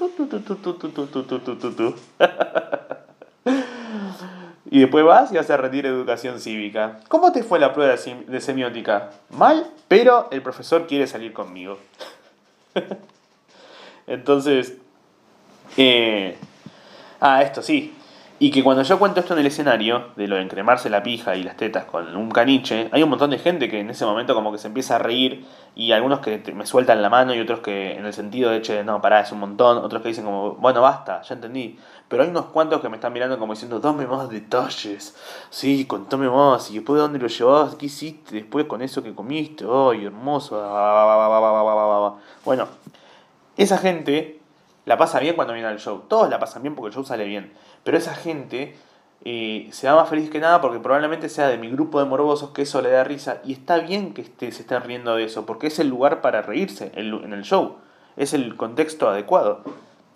[4.72, 7.00] Y después vas y vas a educación cívica.
[7.08, 9.10] ¿Cómo te fue la prueba de semiótica?
[9.32, 11.80] Mal, pero el profesor quiere salir conmigo.
[14.08, 14.78] Entonces,
[15.76, 16.38] eh,
[17.20, 17.94] Ah, esto sí.
[18.42, 21.36] Y que cuando yo cuento esto en el escenario, de lo de encremarse la pija
[21.36, 24.34] y las tetas con un caniche, hay un montón de gente que en ese momento
[24.34, 27.60] como que se empieza a reír y algunos que me sueltan la mano y otros
[27.60, 30.54] que en el sentido de, che, no, pará, es un montón, otros que dicen como,
[30.54, 31.78] bueno, basta, ya entendí.
[32.08, 35.18] Pero hay unos cuantos que me están mirando como diciendo, dame más detalles,
[35.50, 39.14] sí, contame más, y después de dónde lo llevas, qué hiciste después con eso que
[39.14, 40.56] comiste, ay, hermoso,
[42.46, 42.68] bueno,
[43.58, 44.39] esa gente
[44.90, 46.06] la pasa bien cuando viene al show.
[46.08, 47.54] Todos la pasan bien porque el show sale bien.
[47.84, 48.76] Pero esa gente
[49.24, 52.50] eh, se va más feliz que nada porque probablemente sea de mi grupo de morbosos
[52.50, 53.40] que eso le da risa.
[53.46, 56.92] Y está bien que se estén riendo de eso porque es el lugar para reírse
[56.96, 57.76] en el show.
[58.18, 59.62] Es el contexto adecuado.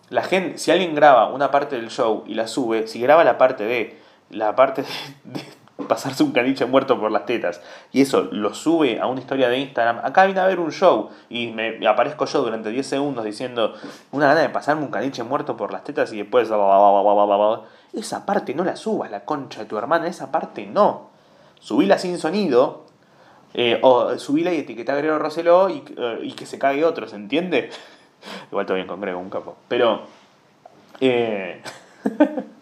[0.10, 3.38] La gente, si alguien graba una parte del show y la sube, si graba la
[3.38, 4.00] parte de
[4.32, 4.86] la parte
[5.24, 5.40] de
[5.88, 9.60] pasarse un caniche muerto por las tetas y eso lo sube a una historia de
[9.60, 13.74] Instagram, acá viene a ver un show y me aparezco yo durante 10 segundos diciendo
[14.12, 16.50] una gana de pasarme un caniche muerto por las tetas y después
[17.94, 21.10] esa parte no la subas, la concha de tu hermana, esa parte no.
[21.60, 22.86] Subíla sin sonido
[23.54, 27.08] eh, o subíla y etiqueta a Grego Roseló y, eh, y, que se cague otro,
[27.08, 27.70] ¿se entiende?
[28.52, 29.56] Igual todo bien con Grego, un capo.
[29.68, 30.02] Pero...
[31.00, 31.62] Eh,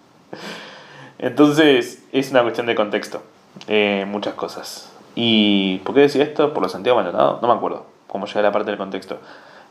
[1.19, 3.21] Entonces, es una cuestión de contexto.
[3.67, 4.91] Eh, muchas cosas.
[5.15, 6.53] ¿Y por qué decía esto?
[6.53, 7.39] ¿Por los Santiago Maldonado?
[7.41, 9.19] No me acuerdo cómo llega la parte del contexto.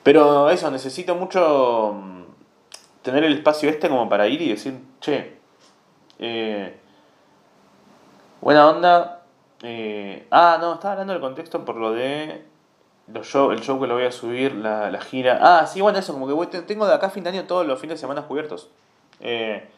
[0.03, 2.23] Pero eso, necesito mucho mm,
[3.03, 5.39] tener el espacio este como para ir y decir, che,
[6.19, 6.79] eh,
[8.41, 9.23] buena onda.
[9.63, 12.45] Eh, ah, no, estaba hablando del contexto por lo de
[13.13, 15.39] los show, el show que lo voy a subir, la, la gira.
[15.43, 17.67] Ah, sí, bueno, eso, como que voy, tengo de acá a fin de año todos
[17.67, 18.71] los fines de semana cubiertos.
[19.21, 19.69] Eh,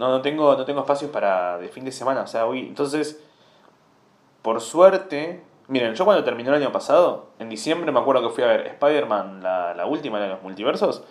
[0.00, 2.22] no, no tengo, no tengo espacios para de fin de semana.
[2.22, 2.60] O sea, hoy.
[2.60, 3.22] Entonces,
[4.40, 5.44] por suerte.
[5.68, 8.66] Miren, yo cuando terminó el año pasado, en diciembre me acuerdo que fui a ver
[8.66, 11.04] Spider-Man, la, la última de los multiversos.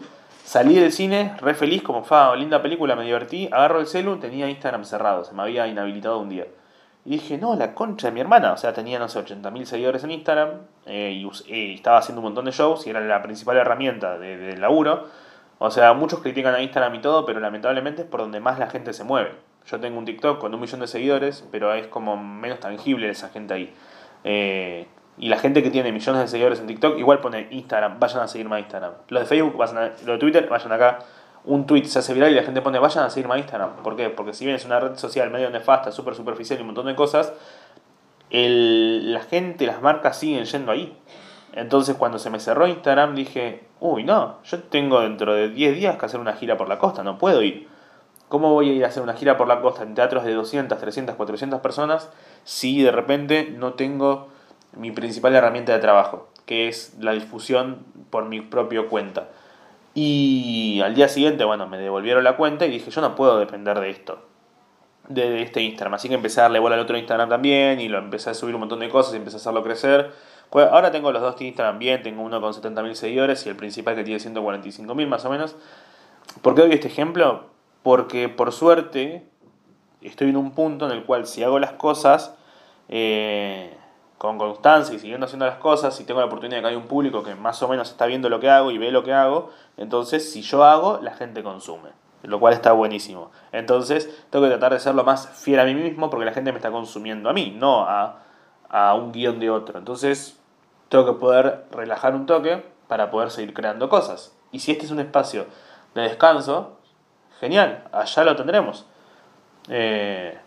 [0.44, 3.48] Salí del cine, re feliz, como fue linda película, me divertí.
[3.54, 6.48] Agarro el celu, tenía Instagram cerrado, se me había inhabilitado un día.
[7.06, 8.52] Y dije, no, la concha de mi hermana.
[8.52, 10.50] O sea, tenía, no sé, 80.000 seguidores en Instagram
[10.88, 14.58] eh, y, estaba haciendo un montón de shows y era la principal herramienta de, de,
[14.58, 15.06] laburo.
[15.60, 18.70] O sea, muchos critican a Instagram y todo, pero lamentablemente es por donde más la
[18.70, 19.34] gente se mueve.
[19.68, 23.30] Yo tengo un TikTok con un millón de seguidores, pero es como menos tangible esa
[23.30, 23.74] gente ahí.
[24.24, 28.22] Eh, y la gente que tiene millones de seguidores en TikTok igual pone Instagram, vayan
[28.22, 28.94] a seguirme a Instagram.
[29.10, 31.00] Los de Facebook, vayan a, los de Twitter, vayan acá.
[31.44, 33.84] Un tweet se hace viral y la gente pone, vayan a seguirme a Instagram.
[33.84, 34.10] ¿Por qué?
[34.10, 36.96] Porque si bien es una red social medio nefasta, súper superficial y un montón de
[36.96, 37.34] cosas,
[38.32, 40.96] la gente, las marcas siguen yendo ahí.
[41.54, 45.98] Entonces cuando se me cerró Instagram dije, uy, no, yo tengo dentro de 10 días
[45.98, 47.68] que hacer una gira por la costa, no puedo ir.
[48.28, 50.78] ¿Cómo voy a ir a hacer una gira por la costa en teatros de 200,
[50.78, 52.10] 300, 400 personas
[52.44, 54.28] si de repente no tengo
[54.74, 57.80] mi principal herramienta de trabajo, que es la difusión
[58.12, 59.30] por mi propio cuenta?
[59.96, 63.80] Y al día siguiente, bueno, me devolvieron la cuenta y dije, yo no puedo depender
[63.80, 64.22] de esto,
[65.08, 65.96] de, este Instagram.
[65.96, 68.54] Así que empecé a darle bola al otro Instagram también y lo empecé a subir
[68.54, 70.12] un montón de cosas y empecé a hacerlo crecer.
[70.52, 74.04] Ahora tengo los dos Instagram bien, tengo uno con 70.000 seguidores y el principal que
[74.04, 75.56] tiene 145.000 más o menos.
[76.42, 77.46] ¿Por qué doy este ejemplo?
[77.84, 79.26] Porque por suerte
[80.02, 82.36] estoy en un punto en el cual si hago las cosas
[82.88, 83.78] eh,
[84.18, 86.88] con constancia y siguiendo haciendo las cosas, y tengo la oportunidad de que hay un
[86.88, 89.52] público que más o menos está viendo lo que hago y ve lo que hago,
[89.78, 91.90] entonces si yo hago, la gente consume.
[92.24, 93.32] Lo cual está buenísimo.
[93.54, 96.52] Entonces tengo que tratar de ser lo más fiel a mí mismo porque la gente
[96.52, 98.24] me está consumiendo a mí, no a,
[98.68, 99.80] a un guion de otro.
[99.80, 100.39] Entonces
[100.90, 104.36] tengo que poder relajar un toque para poder seguir creando cosas.
[104.52, 105.46] Y si este es un espacio
[105.94, 106.80] de descanso,
[107.40, 108.86] genial, allá lo tendremos.
[109.70, 110.38] Eh,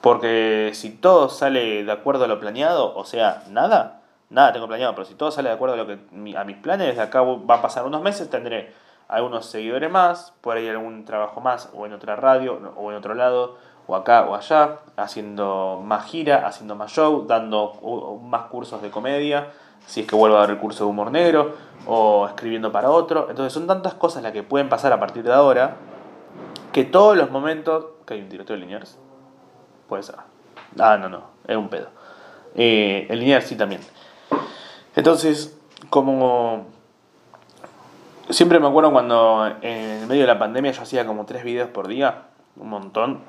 [0.00, 4.94] porque si todo sale de acuerdo a lo planeado, o sea, nada, nada tengo planeado,
[4.94, 5.98] pero si todo sale de acuerdo a, lo que,
[6.36, 8.72] a mis planes, de acá va a pasar unos meses, tendré
[9.08, 13.14] algunos seguidores más, por ahí algún trabajo más, o en otra radio, o en otro
[13.14, 13.56] lado,
[13.88, 19.48] o acá o allá, haciendo más gira, haciendo más show, dando más cursos de comedia,
[19.86, 21.54] si es que vuelvo a dar el curso de humor negro,
[21.86, 23.28] o escribiendo para otro.
[23.30, 25.76] Entonces son tantas cosas las que pueden pasar a partir de ahora,
[26.70, 27.86] que todos los momentos...
[28.06, 28.98] ¿Que hay un tiroteo de Liniers?
[29.88, 30.16] Puede ser.
[30.78, 31.88] Ah, no, no, es un pedo.
[32.54, 33.80] Eh, el Liniers sí también.
[34.96, 36.66] Entonces, como...
[38.28, 41.88] Siempre me acuerdo cuando en medio de la pandemia yo hacía como tres videos por
[41.88, 42.24] día,
[42.56, 43.20] un montón,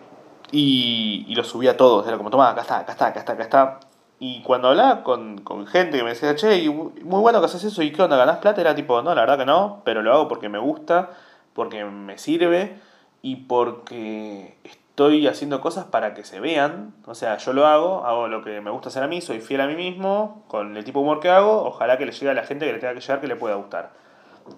[0.52, 2.08] y, y los subía todos.
[2.08, 3.80] Era como, toma, acá está, acá está, acá está, acá está.
[4.20, 7.82] Y cuando hablaba con, con gente que me decía, che, muy bueno que haces eso,
[7.82, 8.18] ¿y qué onda?
[8.18, 8.60] ¿Ganás plata?
[8.60, 11.12] Era tipo, no, la verdad que no, pero lo hago porque me gusta,
[11.54, 12.78] porque me sirve
[13.22, 16.94] y porque estoy haciendo cosas para que se vean.
[17.06, 19.62] O sea, yo lo hago, hago lo que me gusta hacer a mí, soy fiel
[19.62, 22.34] a mí mismo, con el tipo de humor que hago, ojalá que le llegue a
[22.34, 23.92] la gente que le tenga que llegar, que le pueda gustar.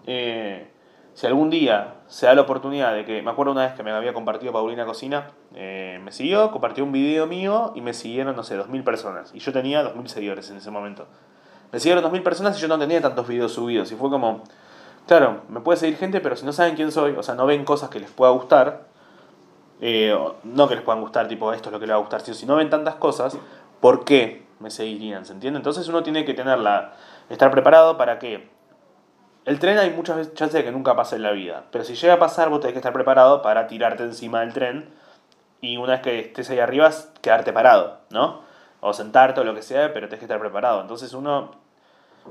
[0.07, 0.67] Eh,
[1.13, 3.91] si algún día se da la oportunidad de que, me acuerdo una vez que me
[3.91, 8.43] había compartido Paulina Cocina, eh, me siguió, compartió un video mío y me siguieron, no
[8.43, 9.31] sé, 2.000 personas.
[9.33, 11.07] Y yo tenía 2.000 seguidores en ese momento.
[11.71, 13.91] Me siguieron 2.000 personas y yo no tenía tantos videos subidos.
[13.91, 14.43] Y fue como,
[15.07, 17.65] claro, me puede seguir gente, pero si no saben quién soy, o sea, no ven
[17.65, 18.85] cosas que les pueda gustar,
[19.81, 22.21] eh, no que les puedan gustar, tipo, esto es lo que les va a gustar,
[22.21, 23.37] sino si no ven tantas cosas,
[23.79, 25.25] ¿por qué me seguirían?
[25.25, 25.57] ¿Se entiende?
[25.57, 26.93] Entonces uno tiene que tenerla,
[27.29, 28.49] estar preparado para que
[29.45, 32.13] el tren hay muchas chances de que nunca pase en la vida, pero si llega
[32.13, 34.89] a pasar vos tenés que estar preparado para tirarte encima del tren
[35.61, 38.41] y una vez que estés ahí arriba quedarte parado, ¿no?
[38.81, 40.81] O sentarte o lo que sea, pero tenés que estar preparado.
[40.81, 41.51] Entonces uno,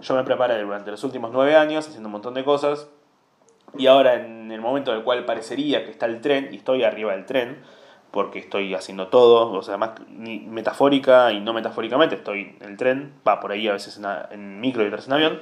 [0.00, 2.88] yo me preparé durante los últimos nueve años haciendo un montón de cosas
[3.76, 6.82] y ahora en el momento en el cual parecería que está el tren y estoy
[6.82, 7.62] arriba del tren,
[8.10, 13.12] porque estoy haciendo todo, o sea, más metafórica y no metafóricamente, estoy en el tren,
[13.26, 15.40] va por ahí a veces en, micro y otras en avión,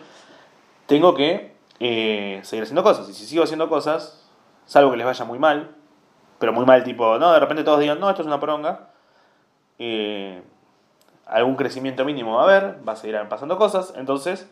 [0.86, 3.08] tengo que eh, seguir haciendo cosas.
[3.08, 4.28] Y si sigo haciendo cosas,
[4.66, 5.74] salvo que les vaya muy mal,
[6.38, 8.90] pero muy mal, tipo, no, de repente todos digan, no, esto es una poronga,
[9.78, 10.42] eh,
[11.26, 14.48] algún crecimiento mínimo va a haber, va a seguir pasando cosas, entonces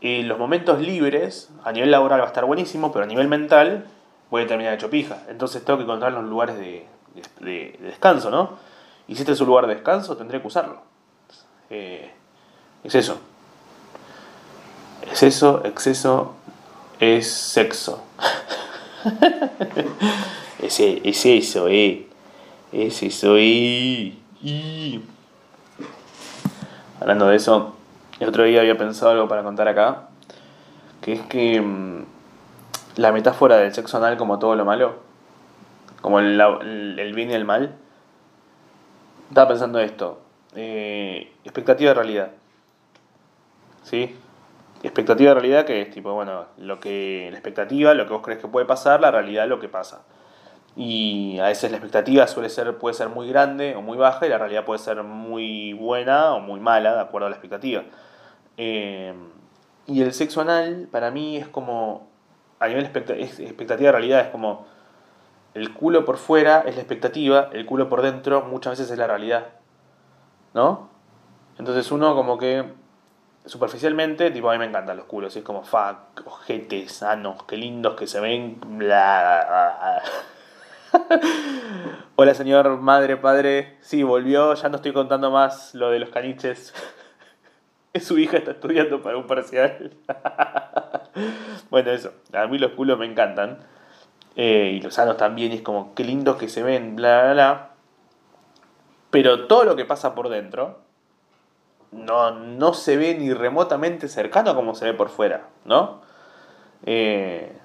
[0.00, 3.86] eh, los momentos libres, a nivel laboral va a estar buenísimo, pero a nivel mental
[4.30, 5.22] voy a terminar hecho pija.
[5.28, 6.86] Entonces tengo que encontrar los lugares de,
[7.40, 8.58] de, descanso, ¿no?
[9.06, 10.82] Y si este es un lugar de descanso, tendré que usarlo.
[11.70, 13.18] es eso.
[15.06, 16.34] Exceso, exceso
[16.98, 18.02] es sexo.
[20.62, 22.08] es, es, eso, eh.
[22.72, 24.14] Es eso, eh.
[27.00, 27.74] Hablando de eso,
[28.18, 30.08] el otro día había pensado algo para contar acá.
[31.02, 32.04] Que es que mm,
[32.96, 34.96] la metáfora del sexo anal como todo lo malo,
[36.00, 37.74] como el, el, bien y el mal,
[39.28, 40.20] estaba pensando esto.
[40.54, 42.30] Eh, expectativa de realidad.
[43.82, 44.16] ¿Sí?
[44.86, 48.40] Expectativa de realidad que es tipo, bueno, lo que la expectativa, lo que vos crees
[48.40, 50.04] que puede pasar, la realidad lo que pasa.
[50.76, 54.28] Y a veces la expectativa suele ser, puede ser muy grande o muy baja y
[54.28, 57.84] la realidad puede ser muy buena o muy mala, de acuerdo a la expectativa.
[58.56, 59.14] Eh,
[59.86, 62.08] y el sexo anal para mí es como,
[62.58, 64.66] a nivel expectativa de realidad, es como
[65.54, 69.06] el culo por fuera es la expectativa, el culo por dentro muchas veces es la
[69.06, 69.46] realidad.
[70.52, 70.88] ¿No?
[71.58, 72.64] Entonces uno como que
[73.46, 77.56] superficialmente, tipo, a mí me encantan los culos, y es como, fuck, ojetes, sanos, qué
[77.56, 80.02] lindos que se ven, bla.
[82.16, 86.72] Hola señor, madre, padre, sí, volvió, ya no estoy contando más lo de los caniches.
[88.00, 89.92] Su hija está estudiando para un parcial.
[91.70, 93.58] bueno, eso, a mí los culos me encantan.
[94.36, 97.70] Eh, y los sanos también, es como, qué lindos que se ven, bla, bla, bla.
[99.10, 100.83] Pero todo lo que pasa por dentro,
[101.94, 106.02] no, no se ve ni remotamente cercano como se ve por fuera, ¿no?
[106.86, 107.56] Eh,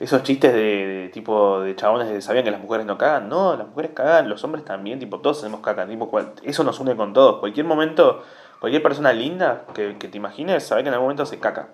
[0.00, 3.68] esos chistes de, tipo de chabones de sabían que las mujeres no cagan, no, las
[3.68, 6.10] mujeres cagan, los hombres también, tipo, todos hacemos caca, tipo,
[6.42, 7.38] eso nos une con todos.
[7.38, 8.22] Cualquier momento,
[8.60, 11.68] cualquier persona linda que, que te imagines, sabe que en algún momento se caca.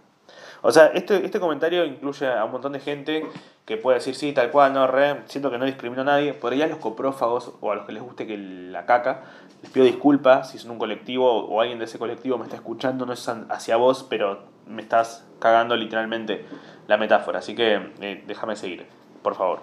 [0.63, 3.27] O sea, este, este comentario incluye a un montón de gente
[3.65, 6.55] que puede decir, sí, tal cual, no, re, siento que no discrimino a nadie, pero
[6.55, 9.23] ya los coprófagos o a los que les guste que la caca,
[9.63, 13.07] les pido disculpas si son un colectivo o alguien de ese colectivo me está escuchando,
[13.07, 16.45] no es hacia vos, pero me estás cagando literalmente
[16.87, 18.87] la metáfora, así que eh, déjame seguir,
[19.23, 19.61] por favor.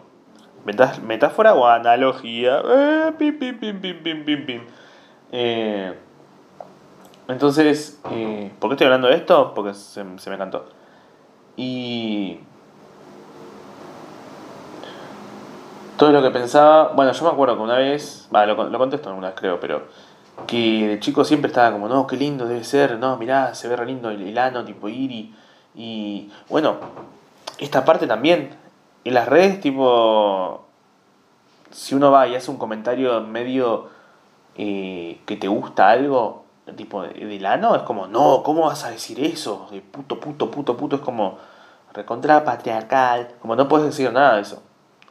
[0.66, 2.62] ¿Metáfora o analogía?
[2.66, 4.62] Eh, pim, pim, pim, pim, pim, pim, pim.
[5.32, 5.94] Eh,
[7.28, 9.54] entonces, eh, ¿por qué estoy hablando de esto?
[9.54, 10.66] Porque se, me cantó.
[11.58, 12.40] Y
[15.98, 19.40] todo lo que pensaba, bueno, yo me acuerdo que una vez, lo, contesto alguna vez
[19.40, 19.84] creo, pero
[20.48, 23.76] que de chico siempre estaba como, no, qué lindo debe ser, no, mirá, se ve
[23.76, 25.34] re lindo el, ano, tipo ir
[25.74, 26.76] y, bueno,
[27.58, 28.56] esta parte también,
[29.06, 30.66] en las redes, tipo,
[31.72, 33.88] si uno va y hace un comentario medio
[34.58, 39.24] eh, que te gusta algo, tipo del ano, es como, no, ¿cómo vas a decir
[39.24, 39.68] eso?
[39.72, 41.38] De puto, puto, puto, puto, es como
[41.94, 44.62] recontra patriarcal, como no puedes decir nada de eso.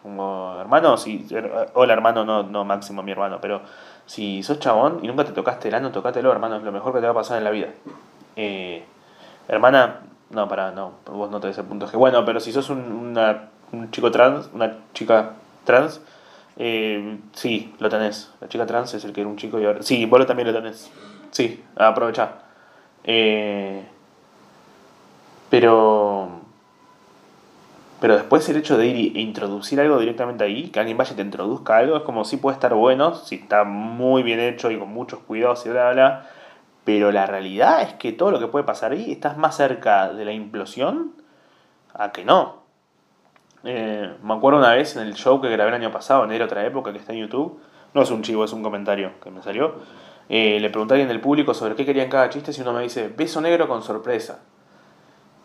[0.02, 1.26] Como, hermano, si,
[1.74, 3.62] hola hermano, no, no máximo mi hermano, pero
[4.04, 7.00] si sos chabón y nunca te tocaste el ano, tocátelo, hermano, es lo mejor que
[7.00, 7.68] te va a pasar en la vida.
[8.36, 8.84] Eh,
[9.48, 12.68] hermana, no, para, no, vos no te des el punto que bueno, pero si sos
[12.68, 13.16] un,
[13.72, 15.32] un chico trans, una chica
[15.64, 16.00] trans,
[16.56, 18.30] eh, sí, lo tenés.
[18.40, 19.82] La chica trans es el que era un chico y ahora.
[19.82, 20.90] Sí, vos también lo tenés.
[21.34, 22.30] Sí, aprovecha.
[23.02, 23.84] Eh,
[25.50, 26.28] pero.
[28.00, 31.16] Pero después el hecho de ir e introducir algo directamente ahí, que alguien vaya y
[31.16, 34.78] te introduzca algo, es como si puede estar bueno, si está muy bien hecho y
[34.78, 36.26] con muchos cuidados y bla, bla, bla.
[36.84, 40.24] Pero la realidad es que todo lo que puede pasar ahí, estás más cerca de
[40.24, 41.14] la implosión
[41.94, 42.62] a que no.
[43.64, 46.44] Eh, me acuerdo una vez en el show que grabé el año pasado, en era
[46.44, 47.58] otra época, que está en YouTube.
[47.94, 49.76] No es un chivo, es un comentario que me salió
[50.28, 52.82] eh, le pregunté a alguien del público sobre qué querían cada chiste y uno me
[52.82, 54.40] dice, beso negro con sorpresa.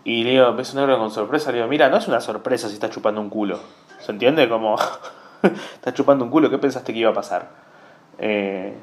[0.03, 2.75] Y le digo, beso negro con sorpresa, le digo, mira, no es una sorpresa si
[2.75, 3.59] estás chupando un culo.
[3.99, 4.47] ¿Se entiende?
[4.47, 4.77] Como,
[5.73, 7.49] estás chupando un culo, ¿qué pensaste que iba a pasar?
[8.17, 8.73] Eh,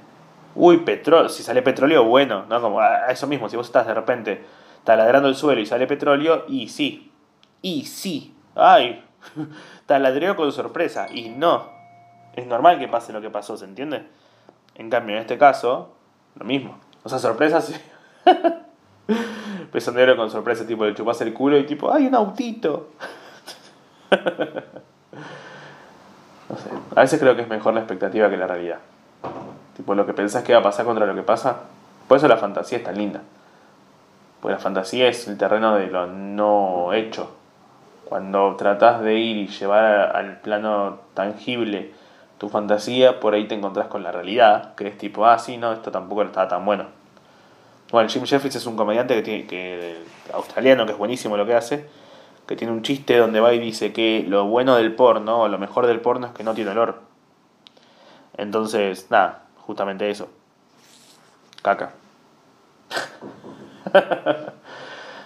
[0.54, 2.60] uy, petróleo, si sale petróleo, bueno, ¿no?
[2.60, 4.44] Como a eso mismo, si vos estás de repente
[4.84, 7.12] taladrando el suelo y sale petróleo, y sí,
[7.62, 9.04] y sí, ay,
[9.86, 11.70] taladreo con sorpresa, y no,
[12.34, 14.06] es normal que pase lo que pasó, ¿se entiende?
[14.78, 15.94] En cambio, en este caso,
[16.34, 16.78] lo mismo.
[17.02, 17.72] O sea, sorpresas.
[19.72, 22.90] Pesondero con sorpresa, tipo, le chupas el culo y tipo, ¡ay, un autito!
[24.10, 24.18] no
[26.56, 26.70] sé.
[26.94, 28.78] A veces creo que es mejor la expectativa que la realidad.
[29.76, 31.56] Tipo, lo que pensás que va a pasar contra lo que pasa.
[32.08, 33.22] Por eso la fantasía es tan linda.
[34.40, 37.34] Porque la fantasía es el terreno de lo no hecho.
[38.04, 41.92] Cuando tratás de ir y llevar al plano tangible
[42.38, 45.72] tu fantasía, por ahí te encontrás con la realidad, que es tipo, ah, sí, no,
[45.72, 46.86] esto tampoco estaba tan bueno.
[47.90, 49.96] Bueno, Jim Jeffries es un comediante que tiene, que,
[50.32, 51.88] australiano, que es buenísimo lo que hace,
[52.46, 55.58] que tiene un chiste donde va y dice que lo bueno del porno, o lo
[55.58, 57.00] mejor del porno es que no tiene olor.
[58.36, 60.28] Entonces, nada, justamente eso.
[61.62, 61.92] Caca.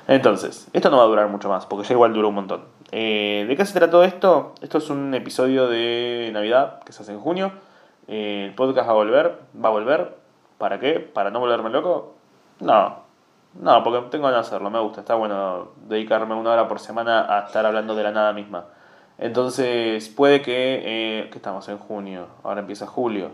[0.07, 2.65] Entonces, esto no va a durar mucho más, porque ya igual duró un montón.
[2.93, 4.55] Eh, ¿De qué se todo esto?
[4.63, 7.53] Esto es un episodio de Navidad que se hace en junio.
[8.09, 9.39] Eh, el podcast va a volver.
[9.63, 10.17] ¿Va a volver?
[10.59, 10.99] ¿Para qué?
[11.01, 12.15] ¿Para no volverme loco?
[12.61, 13.11] No.
[13.55, 15.01] No, porque tengo ganas de hacerlo, me gusta.
[15.01, 18.67] Está bueno dedicarme una hora por semana a estar hablando de la nada misma.
[19.19, 20.83] Entonces, puede que.
[20.85, 23.31] Eh, que estamos en junio, ahora empieza julio.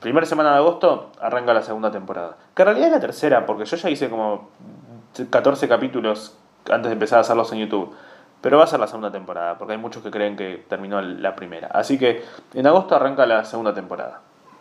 [0.00, 2.36] Primera semana de agosto arranca la segunda temporada.
[2.54, 4.48] Que en realidad es la tercera, porque yo ya hice como
[5.28, 6.36] 14 capítulos
[6.70, 7.94] antes de empezar a hacerlos en YouTube.
[8.40, 11.36] Pero va a ser la segunda temporada, porque hay muchos que creen que terminó la
[11.36, 11.68] primera.
[11.68, 12.24] Así que
[12.54, 14.20] en agosto arranca la segunda temporada.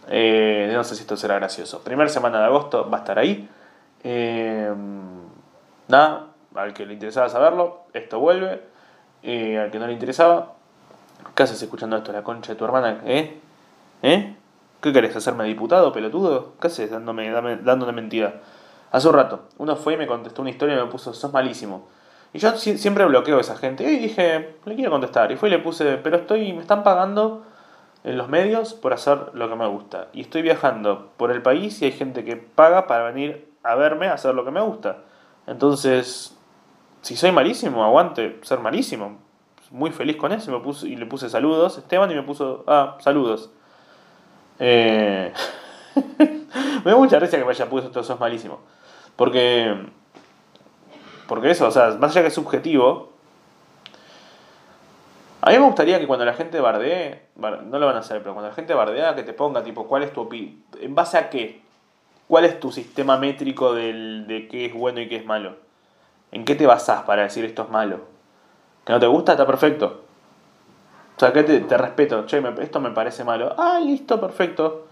[0.09, 1.82] Eh, no sé si esto será gracioso.
[1.84, 3.47] Primera semana de agosto va a estar ahí.
[4.03, 4.73] Eh,
[5.88, 8.61] nada, al que le interesaba saberlo, esto vuelve.
[9.23, 10.53] Eh, al que no le interesaba,
[11.36, 12.11] ¿qué haces escuchando esto?
[12.11, 13.39] La concha de tu hermana, ¿eh?
[14.01, 14.36] ¿Eh?
[14.82, 15.15] ¿Qué querés?
[15.15, 16.53] ¿Hacerme diputado, pelotudo?
[16.59, 18.41] ¿Qué haces dándome, dándome mentira?
[18.91, 21.88] Hace un rato, uno fue y me contestó una historia y me puso, sos malísimo.
[22.34, 23.84] Y yo siempre bloqueo a esa gente.
[23.91, 25.32] Y dije, le quiero contestar.
[25.32, 27.43] Y fue y le puse, pero estoy, me están pagando
[28.03, 30.07] en los medios por hacer lo que me gusta.
[30.13, 34.07] Y estoy viajando por el país y hay gente que paga para venir a verme
[34.07, 34.99] a hacer lo que me gusta.
[35.47, 36.38] Entonces,
[37.01, 39.17] si soy malísimo, aguante ser malísimo.
[39.71, 40.51] Muy feliz con eso.
[40.51, 43.49] Y, me puse, y le puse saludos, Esteban, y me puso, ah, saludos.
[44.59, 45.34] Eh...
[46.86, 48.59] me da mucha risa que me haya puesto esto, sos malísimo.
[49.15, 49.75] Porque
[51.30, 53.11] porque eso, o sea, más allá que es subjetivo,
[55.41, 58.34] a mí me gustaría que cuando la gente bardee, no lo van a hacer, pero
[58.34, 60.63] cuando la gente bardea, que te ponga, tipo, ¿cuál es tu opinión?
[60.82, 61.61] ¿En base a qué?
[62.27, 65.55] ¿Cuál es tu sistema métrico del, de qué es bueno y qué es malo?
[66.32, 67.99] ¿En qué te basás para decir esto es malo?
[68.84, 69.34] ¿Que no te gusta?
[69.34, 70.01] Está perfecto.
[71.15, 72.25] O sea, que te, respeto.
[72.25, 73.53] Che, esto me parece malo.
[73.55, 74.88] Ah, listo, perfecto.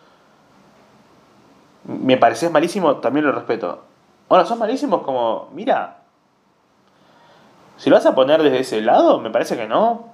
[1.86, 3.84] Me pareces malísimo, también lo respeto.
[4.30, 6.04] Ahora, son malísimos como, mira,
[7.78, 10.14] si lo vas a poner desde ese lado, me parece que no.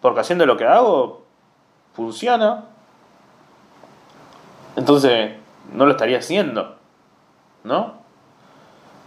[0.00, 1.24] Porque haciendo lo que hago,
[1.92, 2.64] funciona.
[4.76, 5.32] Entonces,
[5.72, 6.76] no lo estaría haciendo.
[7.62, 7.94] ¿No?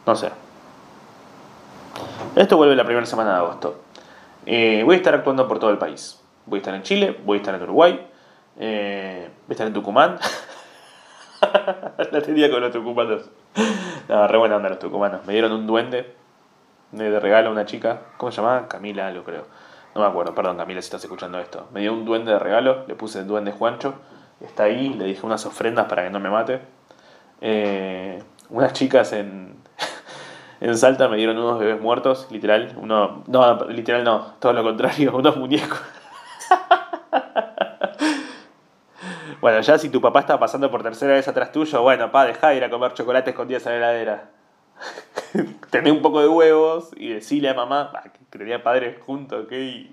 [0.06, 0.32] No sé.
[2.36, 3.82] Esto vuelve la primera semana de agosto.
[4.46, 6.22] Eh, voy a estar actuando por todo el país.
[6.46, 8.08] Voy a estar en Chile, voy a estar en Uruguay,
[8.58, 10.18] eh, voy a estar en Tucumán.
[12.12, 13.30] la tenía con los tucumanos.
[14.08, 15.26] No, re buena onda los tucumanos.
[15.26, 16.16] Me dieron un duende
[16.92, 18.02] de regalo a una chica.
[18.18, 18.68] ¿Cómo se llamaba?
[18.68, 19.46] Camila, lo creo.
[19.98, 21.68] No me acuerdo, perdón Camila si estás escuchando esto.
[21.74, 23.96] Me dio un duende de regalo, le puse el duende Juancho.
[24.42, 26.62] Está ahí, le dije unas ofrendas para que no me mate.
[27.42, 29.56] Eh, unas chicas en,
[30.62, 32.76] en Salta me dieron unos bebés muertos, literal.
[32.78, 35.82] Uno, no, literal no, todo lo contrario, unos muñecos.
[39.42, 42.50] bueno, ya si tu papá está pasando por tercera vez atrás tuyo, bueno, pa, deja
[42.50, 44.30] de ir a comer chocolate escondidas en la heladera.
[45.70, 47.92] tener un poco de huevos y decirle a mamá,
[48.32, 49.88] que tenía padres juntos, qué,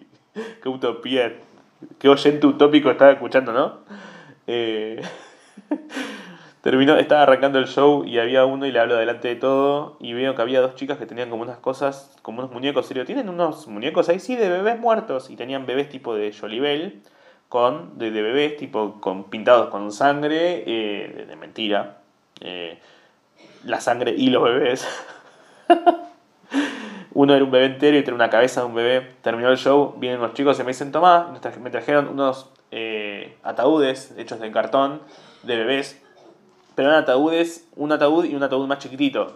[0.62, 1.34] qué utopía,
[1.98, 3.78] qué oyente utópico estaba escuchando, ¿no?
[4.46, 5.00] Eh,
[6.62, 10.12] terminó, estaba arrancando el show y había uno y le hablo delante de todo y
[10.12, 13.28] veo que había dos chicas que tenían como unas cosas, como unos muñecos, serio, tienen
[13.28, 17.02] unos muñecos ahí sí de bebés muertos y tenían bebés tipo de Jolibel
[17.48, 21.98] con de, bebés tipo con pintados con sangre eh, de, mentira
[22.40, 22.78] eh,
[23.64, 24.88] la sangre y los bebés
[27.14, 29.12] Uno era un bebé entero y otro una cabeza de un bebé.
[29.22, 31.26] Terminó el show, vienen los chicos y me dicen, Tomás,
[31.60, 35.00] me trajeron unos eh, ataúdes hechos de cartón
[35.44, 36.02] de bebés.
[36.74, 39.32] Pero eran ataúdes, un ataúd y un ataúd más chiquitito.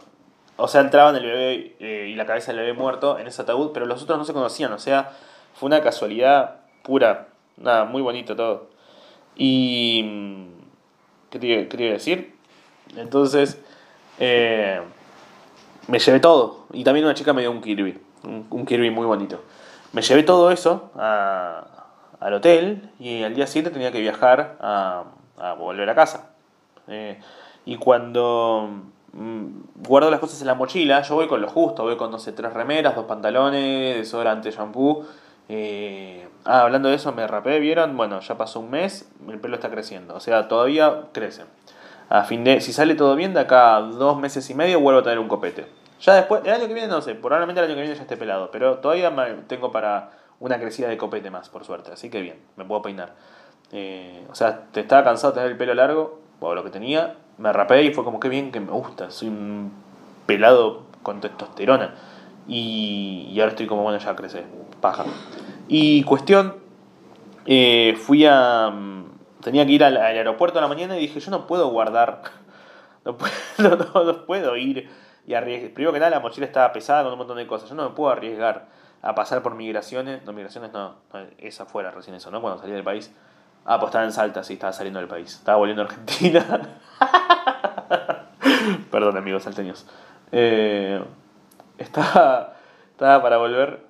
[0.57, 3.71] O sea, entraban el bebé eh, y la cabeza del bebé muerto en ese ataúd,
[3.73, 4.73] pero los otros no se conocían.
[4.73, 5.13] O sea,
[5.55, 7.29] fue una casualidad pura.
[7.57, 8.71] Nada, muy bonito todo.
[9.37, 10.03] Y...
[10.05, 10.49] Mm,
[11.31, 12.35] ¿Qué te, qué decir?
[12.97, 13.63] Entonces...
[14.19, 14.81] Eh,
[15.89, 16.67] me llevé todo.
[16.73, 17.99] Y también una chica me dio un Kirby.
[18.23, 19.43] Un, Kirby muy bonito.
[19.93, 25.05] Me llevé todo eso al hotel y al día siguiente tenía que viajar a,
[25.59, 26.31] volver a casa.
[26.89, 27.19] Eh,
[27.65, 28.69] y cuando
[29.13, 29.47] mm,
[29.87, 32.33] guardo las cosas en la mochila, yo voy con lo justo, voy con, no sé,
[32.33, 35.05] tres remeras, dos pantalones, desodorante, shampoo.
[35.49, 37.97] Eh, ah, hablando de eso, me rapé, ¿vieron?
[37.97, 40.15] Bueno, ya pasó un mes, el pelo está creciendo.
[40.15, 41.45] O sea, todavía crece.
[42.11, 45.03] A fin de, si sale todo bien, de acá dos meses y medio vuelvo a
[45.03, 45.78] tener un copete.
[46.01, 48.17] Ya después, el año que viene no sé, probablemente el año que viene ya esté
[48.17, 49.13] pelado, pero todavía
[49.47, 53.15] tengo para una crecida de copete más, por suerte, así que bien, me puedo peinar.
[53.73, 57.17] Eh, o sea, te estaba cansado de tener el pelo largo, o lo que tenía,
[57.39, 59.73] me rapé y fue como que bien que me gusta, soy un
[60.27, 61.95] pelado con testosterona.
[62.47, 64.39] Y, y ahora estoy como, bueno, ya crecí,
[64.81, 65.05] paja.
[65.67, 66.57] Y cuestión,
[67.47, 68.71] eh, fui a...
[68.71, 69.05] Mm,
[69.43, 72.23] tenía que ir al, aeropuerto a la mañana y dije, yo no puedo guardar,
[73.05, 74.89] no puedo, no puedo ir
[75.29, 75.69] y arriesgué.
[75.69, 77.69] Primero que nada, la mochila estaba pesada con un montón de cosas.
[77.69, 78.65] Yo no me puedo arriesgar
[79.03, 80.25] a pasar por migraciones.
[80.25, 80.95] No, migraciones no,
[81.37, 82.41] es afuera recién eso, ¿no?
[82.41, 83.15] Cuando salí del país.
[83.67, 85.35] Ah, pues estaba en Salta, sí, estaba saliendo del país.
[85.35, 86.79] Estaba volviendo a Argentina.
[88.91, 89.87] Perdón, amigos salteños.
[90.33, 91.05] Eh,
[91.77, 92.55] estaba,
[92.93, 93.81] estaba para volver.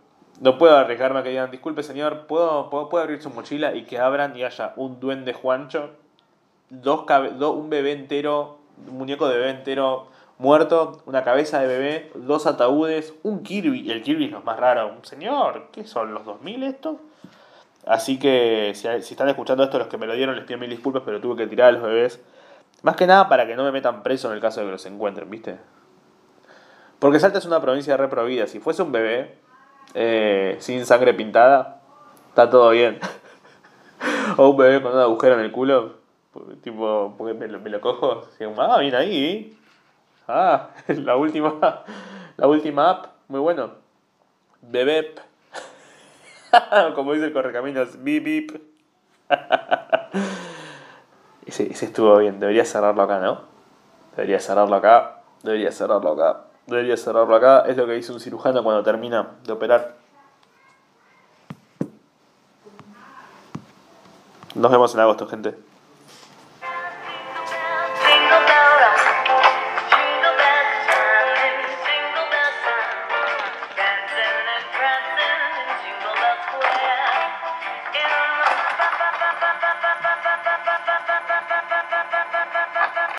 [0.41, 4.01] No puedo arriesgarme a que digan, disculpe señor, ¿puedo, puedo, abrir su mochila y que
[4.01, 5.91] abran y haya un duende Juancho,
[6.69, 7.07] dos,
[7.55, 8.59] un bebé entero,
[8.89, 10.09] un muñeco de bebé entero
[10.39, 13.91] muerto, una cabeza de bebé, dos ataúdes, un Kirby.
[13.91, 14.89] El Kirby es lo más raro.
[14.89, 17.01] Un señor, ¿qué son los 2000 esto?
[17.87, 21.03] Así que si, están escuchando esto, los que me lo dieron, les pido mil disculpas,
[21.05, 22.21] pero tuve que tirar a los bebés.
[22.83, 24.87] Más que nada para que no me metan preso en el caso de que los
[24.87, 25.57] encuentren, ¿viste?
[26.99, 28.47] Porque Salta es una provincia reprovida.
[28.47, 29.39] Si fuese un bebé
[29.95, 31.81] eh, sin sangre pintada,
[32.29, 32.99] está todo bien.
[34.37, 35.95] o un bebé con un agujero en el culo,
[36.63, 38.25] tipo, porque me me lo cojo.
[38.59, 39.58] ah, viene ahí.
[40.29, 41.85] Ah, la última,
[42.37, 43.71] la última app, muy bueno.
[44.61, 45.15] Bebé.
[46.95, 48.63] Como dice el correcaminos, bip bip.
[51.47, 53.41] ese, ese estuvo bien, debería cerrarlo acá, ¿no?
[54.17, 56.45] Debería cerrarlo acá, debería cerrarlo acá.
[56.67, 57.65] Debería cerrarlo acá.
[57.67, 59.97] Es lo que dice un cirujano cuando termina de operar.
[64.55, 65.55] Nos vemos en agosto, gente.